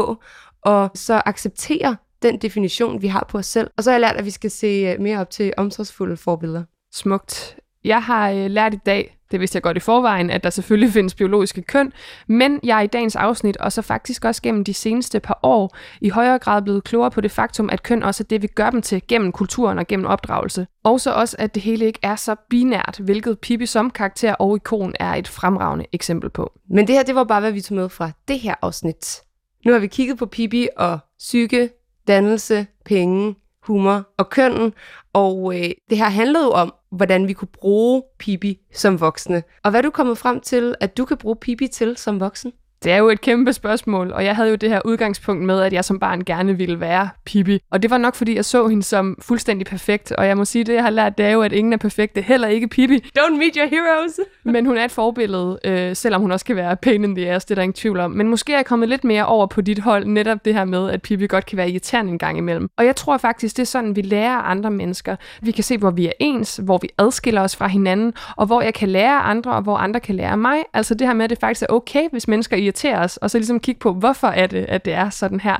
og 0.62 0.90
så 0.94 1.22
acceptere 1.26 1.96
den 2.22 2.38
definition, 2.38 3.02
vi 3.02 3.06
har 3.06 3.26
på 3.28 3.38
os 3.38 3.46
selv. 3.46 3.70
Og 3.76 3.84
så 3.84 3.90
har 3.90 3.94
jeg 3.94 4.00
lært, 4.00 4.16
at 4.16 4.24
vi 4.24 4.30
skal 4.30 4.50
se 4.50 4.66
øh, 4.66 5.00
mere 5.00 5.18
op 5.18 5.30
til 5.30 5.52
omsorgsfulde 5.56 6.16
forbilleder. 6.16 6.62
Smukt. 6.92 7.56
Jeg 7.84 8.02
har 8.02 8.30
øh, 8.30 8.50
lært 8.50 8.74
i 8.74 8.78
dag, 8.86 9.16
det 9.30 9.40
vidste 9.40 9.56
jeg 9.56 9.62
godt 9.62 9.76
i 9.76 9.80
forvejen, 9.80 10.30
at 10.30 10.44
der 10.44 10.50
selvfølgelig 10.50 10.92
findes 10.96 11.14
biologiske 11.14 11.62
køn, 11.62 11.92
men 12.26 12.60
jeg 12.62 12.78
er 12.78 12.82
i 12.82 12.86
dagens 12.86 13.16
afsnit, 13.16 13.56
og 13.56 13.72
så 13.72 13.82
faktisk 13.82 14.24
også 14.24 14.42
gennem 14.42 14.64
de 14.64 14.74
seneste 14.74 15.20
par 15.20 15.40
år, 15.42 15.76
i 16.00 16.08
højere 16.08 16.38
grad 16.38 16.62
blevet 16.62 16.84
klogere 16.84 17.10
på 17.10 17.20
det 17.20 17.30
faktum, 17.30 17.68
at 17.72 17.82
køn 17.82 18.02
også 18.02 18.22
er 18.22 18.26
det, 18.26 18.42
vi 18.42 18.46
gør 18.46 18.70
dem 18.70 18.82
til 18.82 19.02
gennem 19.08 19.32
kulturen 19.32 19.78
og 19.78 19.86
gennem 19.86 20.06
opdragelse. 20.06 20.66
Og 20.84 21.00
så 21.00 21.12
også, 21.12 21.36
at 21.38 21.54
det 21.54 21.62
hele 21.62 21.84
ikke 21.84 21.98
er 22.02 22.16
så 22.16 22.34
binært, 22.50 23.00
hvilket 23.04 23.38
Pippi 23.38 23.66
som 23.66 23.90
karakter 23.90 24.34
og 24.34 24.56
ikon 24.56 24.94
er 25.00 25.14
et 25.14 25.28
fremragende 25.28 25.86
eksempel 25.92 26.30
på. 26.30 26.52
Men 26.70 26.86
det 26.86 26.94
her, 26.94 27.02
det 27.02 27.14
var 27.14 27.24
bare, 27.24 27.40
hvad 27.40 27.52
vi 27.52 27.60
tog 27.60 27.76
med 27.76 27.88
fra 27.88 28.10
det 28.28 28.40
her 28.40 28.54
afsnit. 28.62 29.20
Nu 29.66 29.72
har 29.72 29.78
vi 29.78 29.86
kigget 29.86 30.18
på 30.18 30.26
Pippi 30.26 30.68
og 30.76 30.98
psyke, 31.18 31.70
dannelse, 32.08 32.66
penge, 32.84 33.34
humor 33.62 34.08
og 34.18 34.30
kønnen, 34.30 34.72
og 35.12 35.54
øh, 35.54 35.70
det 35.90 35.98
her 35.98 36.08
handlede 36.08 36.44
jo 36.44 36.50
om, 36.50 36.74
hvordan 36.90 37.28
vi 37.28 37.32
kunne 37.32 37.48
bruge 37.48 38.02
Pippi 38.18 38.58
som 38.72 39.00
voksne. 39.00 39.42
Og 39.64 39.70
hvad 39.70 39.80
er 39.80 39.82
du 39.82 39.90
kommet 39.90 40.18
frem 40.18 40.40
til, 40.40 40.74
at 40.80 40.96
du 40.96 41.04
kan 41.04 41.16
bruge 41.16 41.36
Pippi 41.36 41.68
til 41.68 41.96
som 41.96 42.20
voksen? 42.20 42.52
Det 42.84 42.92
er 42.92 42.96
jo 42.96 43.08
et 43.08 43.20
kæmpe 43.20 43.52
spørgsmål, 43.52 44.12
og 44.12 44.24
jeg 44.24 44.36
havde 44.36 44.50
jo 44.50 44.54
det 44.54 44.68
her 44.68 44.80
udgangspunkt 44.84 45.44
med, 45.44 45.60
at 45.60 45.72
jeg 45.72 45.84
som 45.84 45.98
barn 45.98 46.24
gerne 46.24 46.56
ville 46.58 46.80
være 46.80 47.08
Pippi. 47.24 47.58
Og 47.70 47.82
det 47.82 47.90
var 47.90 47.98
nok, 47.98 48.14
fordi 48.14 48.36
jeg 48.36 48.44
så 48.44 48.68
hende 48.68 48.82
som 48.82 49.16
fuldstændig 49.22 49.66
perfekt. 49.66 50.12
Og 50.12 50.26
jeg 50.26 50.36
må 50.36 50.44
sige, 50.44 50.64
det 50.64 50.74
jeg 50.74 50.82
har 50.82 50.90
lært, 50.90 51.18
det 51.18 51.26
er 51.26 51.30
jo, 51.30 51.42
at 51.42 51.52
ingen 51.52 51.72
er 51.72 51.76
perfekte. 51.76 52.20
Heller 52.20 52.48
ikke 52.48 52.68
Pippi. 52.68 52.96
Don't 53.18 53.36
meet 53.36 53.54
your 53.56 53.66
heroes. 53.66 54.20
Men 54.54 54.66
hun 54.66 54.76
er 54.76 54.84
et 54.84 54.90
forbillede, 54.90 55.58
øh, 55.64 55.96
selvom 55.96 56.20
hun 56.20 56.32
også 56.32 56.44
kan 56.44 56.56
være 56.56 56.76
pain 56.76 57.04
in 57.04 57.14
the 57.14 57.30
ass, 57.30 57.44
det 57.44 57.50
er 57.50 57.54
der 57.54 57.62
ingen 57.62 57.74
tvivl 57.74 58.00
om. 58.00 58.10
Men 58.10 58.28
måske 58.28 58.52
er 58.52 58.56
jeg 58.56 58.66
kommet 58.66 58.88
lidt 58.88 59.04
mere 59.04 59.26
over 59.26 59.46
på 59.46 59.60
dit 59.60 59.78
hold, 59.78 60.04
netop 60.04 60.44
det 60.44 60.54
her 60.54 60.64
med, 60.64 60.90
at 60.90 61.02
Pippi 61.02 61.26
godt 61.26 61.46
kan 61.46 61.56
være 61.56 61.70
irriterende 61.70 62.12
en 62.12 62.18
gang 62.18 62.38
imellem. 62.38 62.70
Og 62.76 62.86
jeg 62.86 62.96
tror 62.96 63.16
faktisk, 63.16 63.56
det 63.56 63.62
er 63.62 63.66
sådan, 63.66 63.96
vi 63.96 64.02
lærer 64.02 64.36
andre 64.36 64.70
mennesker. 64.70 65.16
Vi 65.42 65.50
kan 65.50 65.64
se, 65.64 65.78
hvor 65.78 65.90
vi 65.90 66.06
er 66.06 66.12
ens, 66.20 66.60
hvor 66.62 66.78
vi 66.78 66.88
adskiller 66.98 67.40
os 67.40 67.56
fra 67.56 67.66
hinanden, 67.68 68.12
og 68.36 68.46
hvor 68.46 68.62
jeg 68.62 68.74
kan 68.74 68.88
lære 68.88 69.20
andre, 69.20 69.52
og 69.52 69.62
hvor 69.62 69.76
andre 69.76 70.00
kan 70.00 70.14
lære 70.14 70.36
mig. 70.36 70.58
Altså 70.74 70.94
det 70.94 71.06
her 71.06 71.14
med, 71.14 71.24
at 71.24 71.30
det 71.30 71.38
faktisk 71.38 71.62
er 71.62 71.74
okay, 71.74 72.08
hvis 72.12 72.28
mennesker 72.28 72.56
irriterer 72.70 73.04
os, 73.04 73.16
og 73.16 73.30
så 73.30 73.38
ligesom 73.38 73.60
kigge 73.60 73.78
på, 73.78 73.92
hvorfor 73.92 74.28
er 74.28 74.46
det, 74.46 74.66
at 74.68 74.84
det 74.84 74.92
er 74.92 75.10
sådan 75.10 75.40
her. 75.40 75.56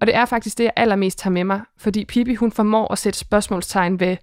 Og 0.00 0.06
det 0.06 0.14
er 0.14 0.24
faktisk 0.24 0.58
det, 0.58 0.64
jeg 0.64 0.72
allermest 0.76 1.18
tager 1.18 1.32
med 1.32 1.44
mig, 1.44 1.60
fordi 1.78 2.04
Pippi 2.04 2.34
hun 2.34 2.52
formår 2.52 2.92
at 2.92 2.98
sætte 2.98 3.18
spørgsmålstegn 3.18 4.00
ved 4.00 4.16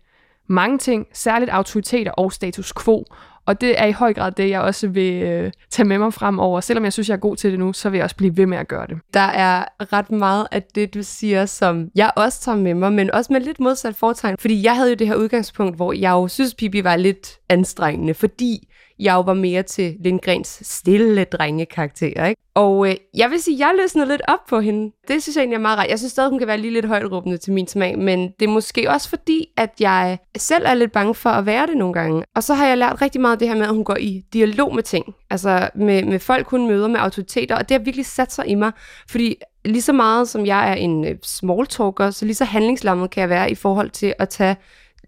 mange 0.48 0.78
ting, 0.78 1.08
særligt 1.14 1.52
autoriteter 1.52 2.12
og 2.12 2.34
status 2.34 2.74
quo. 2.84 3.06
Og 3.46 3.62
det 3.62 3.82
er 3.82 3.86
i 3.86 3.92
høj 3.92 4.14
grad 4.14 4.32
det, 4.32 4.50
jeg 4.50 4.62
også 4.62 4.88
vil 4.88 5.24
øh, 5.24 5.52
tage 5.70 5.88
med 5.88 5.98
mig 5.98 6.14
fremover. 6.14 6.62
Selvom 6.62 6.84
jeg 6.84 6.94
synes, 6.94 7.10
jeg 7.10 7.16
er 7.16 7.20
god 7.20 7.36
til 7.36 7.52
det 7.52 7.60
nu, 7.60 7.74
så 7.74 7.90
vil 7.90 7.98
jeg 7.98 8.04
også 8.04 8.16
blive 8.16 8.38
ved 8.38 8.46
med 8.46 8.58
at 8.58 8.68
gøre 8.68 8.88
det. 8.88 8.98
Der 9.14 9.20
er 9.20 9.66
ret 9.94 10.12
meget 10.12 10.48
af 10.52 10.64
det, 10.64 10.94
du 10.94 11.04
siger, 11.04 11.46
som 11.46 11.90
jeg 11.96 12.12
også 12.16 12.42
tager 12.42 12.58
med 12.58 12.74
mig, 12.74 12.94
men 12.94 13.12
også 13.12 13.34
med 13.34 13.42
lidt 13.42 13.60
modsat 13.60 13.96
foretegn. 13.96 14.38
Fordi 14.40 14.64
jeg 14.64 14.76
havde 14.76 14.90
jo 14.90 14.96
det 14.96 15.08
her 15.08 15.16
udgangspunkt, 15.16 15.76
hvor 15.76 15.94
jeg 15.94 16.12
jo 16.12 16.28
synes, 16.28 16.56
Pippi 16.56 16.84
var 16.84 16.96
lidt 16.96 17.38
anstrengende, 17.50 18.14
fordi 18.14 18.68
jeg 19.00 19.14
jo 19.14 19.22
var 19.22 19.34
mere 19.34 19.64
til 19.64 19.96
Lindgrens 20.00 20.60
stille 20.64 21.24
drengekarakter, 21.24 22.26
ikke? 22.26 22.42
Og 22.56 22.90
øh, 22.90 22.96
jeg 23.14 23.30
vil 23.30 23.42
sige, 23.42 23.68
jeg 23.68 23.76
løsnede 23.82 24.08
lidt 24.08 24.22
op 24.28 24.40
på 24.50 24.60
hende. 24.60 24.92
Det 25.08 25.24
synes 25.24 25.36
jeg 25.36 25.42
egentlig 25.42 25.56
er 25.56 25.62
meget 25.62 25.80
rart. 25.80 25.90
Jeg 25.90 26.00
synes 26.00 26.12
stadig, 26.12 26.30
hun 26.30 26.40
kan 26.40 26.48
være 26.48 26.58
lige 26.58 26.74
lidt 26.74 26.86
højtråbende 26.86 27.38
til 27.38 27.54
min 27.54 27.68
smag, 27.68 28.00
men 28.00 28.32
det 28.40 28.46
er 28.46 28.52
måske 28.52 28.90
også 28.90 29.10
fordi, 29.10 29.48
at 29.58 29.70
jeg 29.80 30.18
selv 30.38 30.64
er 30.66 30.74
lidt 30.74 30.92
bange 30.92 31.16
for 31.16 31.30
at 31.30 31.46
være 31.46 31.68
det 31.68 31.78
nogle 31.78 31.94
gange. 31.94 32.24
Og 32.36 32.44
så 32.44 32.54
har 32.54 32.68
jeg 32.68 32.78
lært 32.78 33.02
rigtig 33.02 33.22
meget 33.22 33.32
af 33.32 33.40
det 33.40 33.48
her 33.48 33.56
med, 33.56 33.66
at 33.66 33.74
hun 33.74 33.84
går 33.84 33.98
i 34.00 34.24
dialog 34.34 34.76
med 34.76 34.84
ting. 34.84 35.16
Altså 35.30 35.70
med, 35.76 36.04
med 36.04 36.20
folk, 36.20 36.48
hun 36.48 36.68
møder 36.68 36.88
med 36.88 37.00
autoriteter, 37.00 37.56
og 37.56 37.70
det 37.70 37.78
har 37.78 37.84
virkelig 37.84 38.06
sat 38.06 38.34
sig 38.34 38.48
i 38.48 38.56
mig. 38.56 38.72
Fordi 39.10 39.36
lige 39.66 39.82
så 39.82 39.94
meget 39.94 40.30
som 40.30 40.46
jeg 40.46 40.70
er 40.70 40.74
en 40.74 41.06
øh, 41.06 41.16
small 41.24 41.68
talker, 41.68 42.12
så 42.12 42.26
lige 42.26 42.36
så 42.36 42.46
handlingslammet 42.46 43.10
kan 43.10 43.22
jeg 43.22 43.30
være 43.30 43.52
i 43.52 43.56
forhold 43.56 43.90
til 43.90 44.14
at 44.20 44.30
tage 44.30 44.56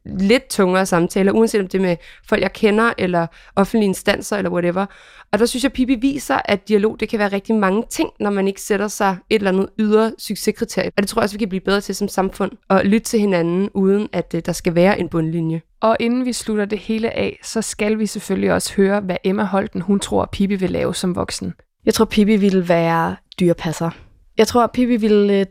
lidt 0.05 0.47
tungere 0.49 0.85
samtaler, 0.85 1.31
uanset 1.31 1.61
om 1.61 1.67
det 1.67 1.77
er 1.77 1.81
med 1.81 1.97
folk, 2.29 2.41
jeg 2.41 2.53
kender, 2.53 2.93
eller 2.97 3.27
offentlige 3.55 3.87
instanser, 3.87 4.37
eller 4.37 4.51
whatever. 4.51 4.85
Og 5.31 5.39
der 5.39 5.45
synes 5.45 5.63
jeg, 5.63 5.73
Pippi 5.73 5.95
viser, 5.95 6.39
at 6.45 6.67
dialog, 6.67 6.99
det 6.99 7.09
kan 7.09 7.19
være 7.19 7.31
rigtig 7.31 7.55
mange 7.55 7.83
ting, 7.89 8.09
når 8.19 8.29
man 8.29 8.47
ikke 8.47 8.61
sætter 8.61 8.87
sig 8.87 9.17
et 9.29 9.35
eller 9.35 9.51
andet 9.51 9.69
ydre 9.79 10.11
succeskriterie. 10.19 10.91
Og 10.97 11.03
det 11.03 11.09
tror 11.09 11.19
jeg 11.19 11.23
også, 11.23 11.35
vi 11.35 11.39
kan 11.39 11.49
blive 11.49 11.61
bedre 11.61 11.81
til 11.81 11.95
som 11.95 12.07
samfund, 12.07 12.51
at 12.69 12.85
lytte 12.85 13.05
til 13.05 13.19
hinanden, 13.19 13.69
uden 13.73 14.07
at 14.13 14.33
øh, 14.35 14.41
der 14.45 14.51
skal 14.51 14.75
være 14.75 14.99
en 14.99 15.09
bundlinje. 15.09 15.61
Og 15.81 15.97
inden 15.99 16.25
vi 16.25 16.33
slutter 16.33 16.65
det 16.65 16.79
hele 16.79 17.17
af, 17.17 17.39
så 17.43 17.61
skal 17.61 17.99
vi 17.99 18.05
selvfølgelig 18.05 18.53
også 18.53 18.73
høre, 18.75 19.01
hvad 19.01 19.17
Emma 19.23 19.43
Holten, 19.43 19.81
hun 19.81 19.99
tror, 19.99 20.29
Pippi 20.31 20.55
vil 20.55 20.71
lave 20.71 20.95
som 20.95 21.15
voksen. 21.15 21.53
Jeg 21.85 21.93
tror, 21.93 22.05
Pippi 22.05 22.35
ville 22.35 22.69
være 22.69 23.15
dyrepasser. 23.39 23.89
Jeg 24.37 24.47
tror, 24.47 24.67
Pippi 24.67 24.95
ville 24.95 25.39
øh, 25.39 25.45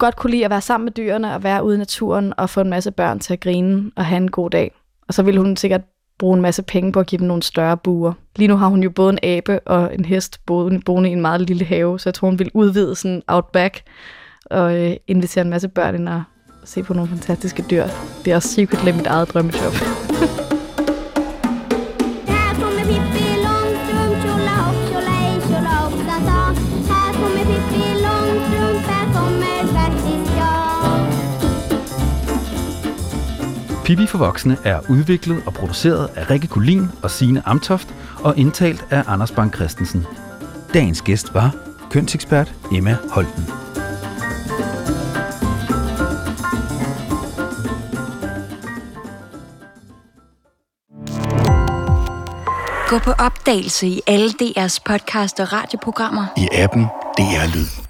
godt 0.00 0.16
kunne 0.16 0.30
lide 0.30 0.44
at 0.44 0.50
være 0.50 0.60
sammen 0.60 0.84
med 0.84 0.92
dyrene 0.92 1.34
og 1.34 1.42
være 1.42 1.64
ude 1.64 1.74
i 1.74 1.78
naturen 1.78 2.32
og 2.36 2.50
få 2.50 2.60
en 2.60 2.70
masse 2.70 2.90
børn 2.90 3.18
til 3.18 3.32
at 3.32 3.40
grine 3.40 3.90
og 3.96 4.04
have 4.04 4.16
en 4.16 4.30
god 4.30 4.50
dag. 4.50 4.72
Og 5.08 5.14
så 5.14 5.22
ville 5.22 5.40
hun 5.40 5.56
sikkert 5.56 5.80
bruge 6.18 6.36
en 6.36 6.42
masse 6.42 6.62
penge 6.62 6.92
på 6.92 7.00
at 7.00 7.06
give 7.06 7.18
dem 7.18 7.26
nogle 7.26 7.42
større 7.42 7.76
buer. 7.76 8.12
Lige 8.36 8.48
nu 8.48 8.56
har 8.56 8.68
hun 8.68 8.82
jo 8.82 8.90
både 8.90 9.12
en 9.12 9.18
abe 9.22 9.60
og 9.60 9.94
en 9.94 10.04
hest 10.04 10.40
boende 10.46 11.08
i 11.08 11.12
en 11.12 11.20
meget 11.20 11.40
lille 11.40 11.64
have, 11.64 11.98
så 11.98 12.08
jeg 12.08 12.14
tror, 12.14 12.28
hun 12.28 12.38
vil 12.38 12.50
udvide 12.54 12.94
sådan 12.94 13.22
outback 13.26 13.82
og 14.44 14.78
øh, 14.78 14.96
invitere 15.06 15.44
en 15.44 15.50
masse 15.50 15.68
børn 15.68 15.94
ind 15.94 16.08
og 16.08 16.22
se 16.64 16.82
på 16.82 16.94
nogle 16.94 17.08
fantastiske 17.08 17.64
dyr. 17.70 17.84
Det 18.24 18.30
er 18.30 18.36
også 18.36 18.48
secretly 18.48 18.90
mit 18.90 19.06
eget 19.06 19.28
drømmeshop. 19.28 20.09
Pippi 33.90 34.06
for 34.06 34.18
Voksne 34.18 34.56
er 34.64 34.80
udviklet 34.88 35.42
og 35.46 35.54
produceret 35.54 36.10
af 36.16 36.30
Rikke 36.30 36.46
Kulin 36.46 36.88
og 37.02 37.10
Sine 37.10 37.42
Amtoft 37.48 37.94
og 38.22 38.38
indtalt 38.38 38.84
af 38.90 39.02
Anders 39.06 39.32
Bang 39.32 39.54
Christensen. 39.54 40.06
Dagens 40.74 41.02
gæst 41.02 41.34
var 41.34 41.54
kønsekspert 41.90 42.54
Emma 42.72 42.96
Holten. 43.10 43.44
Gå 52.88 52.98
på 52.98 53.10
opdagelse 53.10 53.86
i 53.86 54.00
alle 54.06 54.30
DR's 54.42 54.78
podcast 54.84 55.40
og 55.40 55.52
radioprogrammer. 55.52 56.26
I 56.36 56.48
appen 56.52 56.84
DR 57.18 57.56
Lyd. 57.56 57.89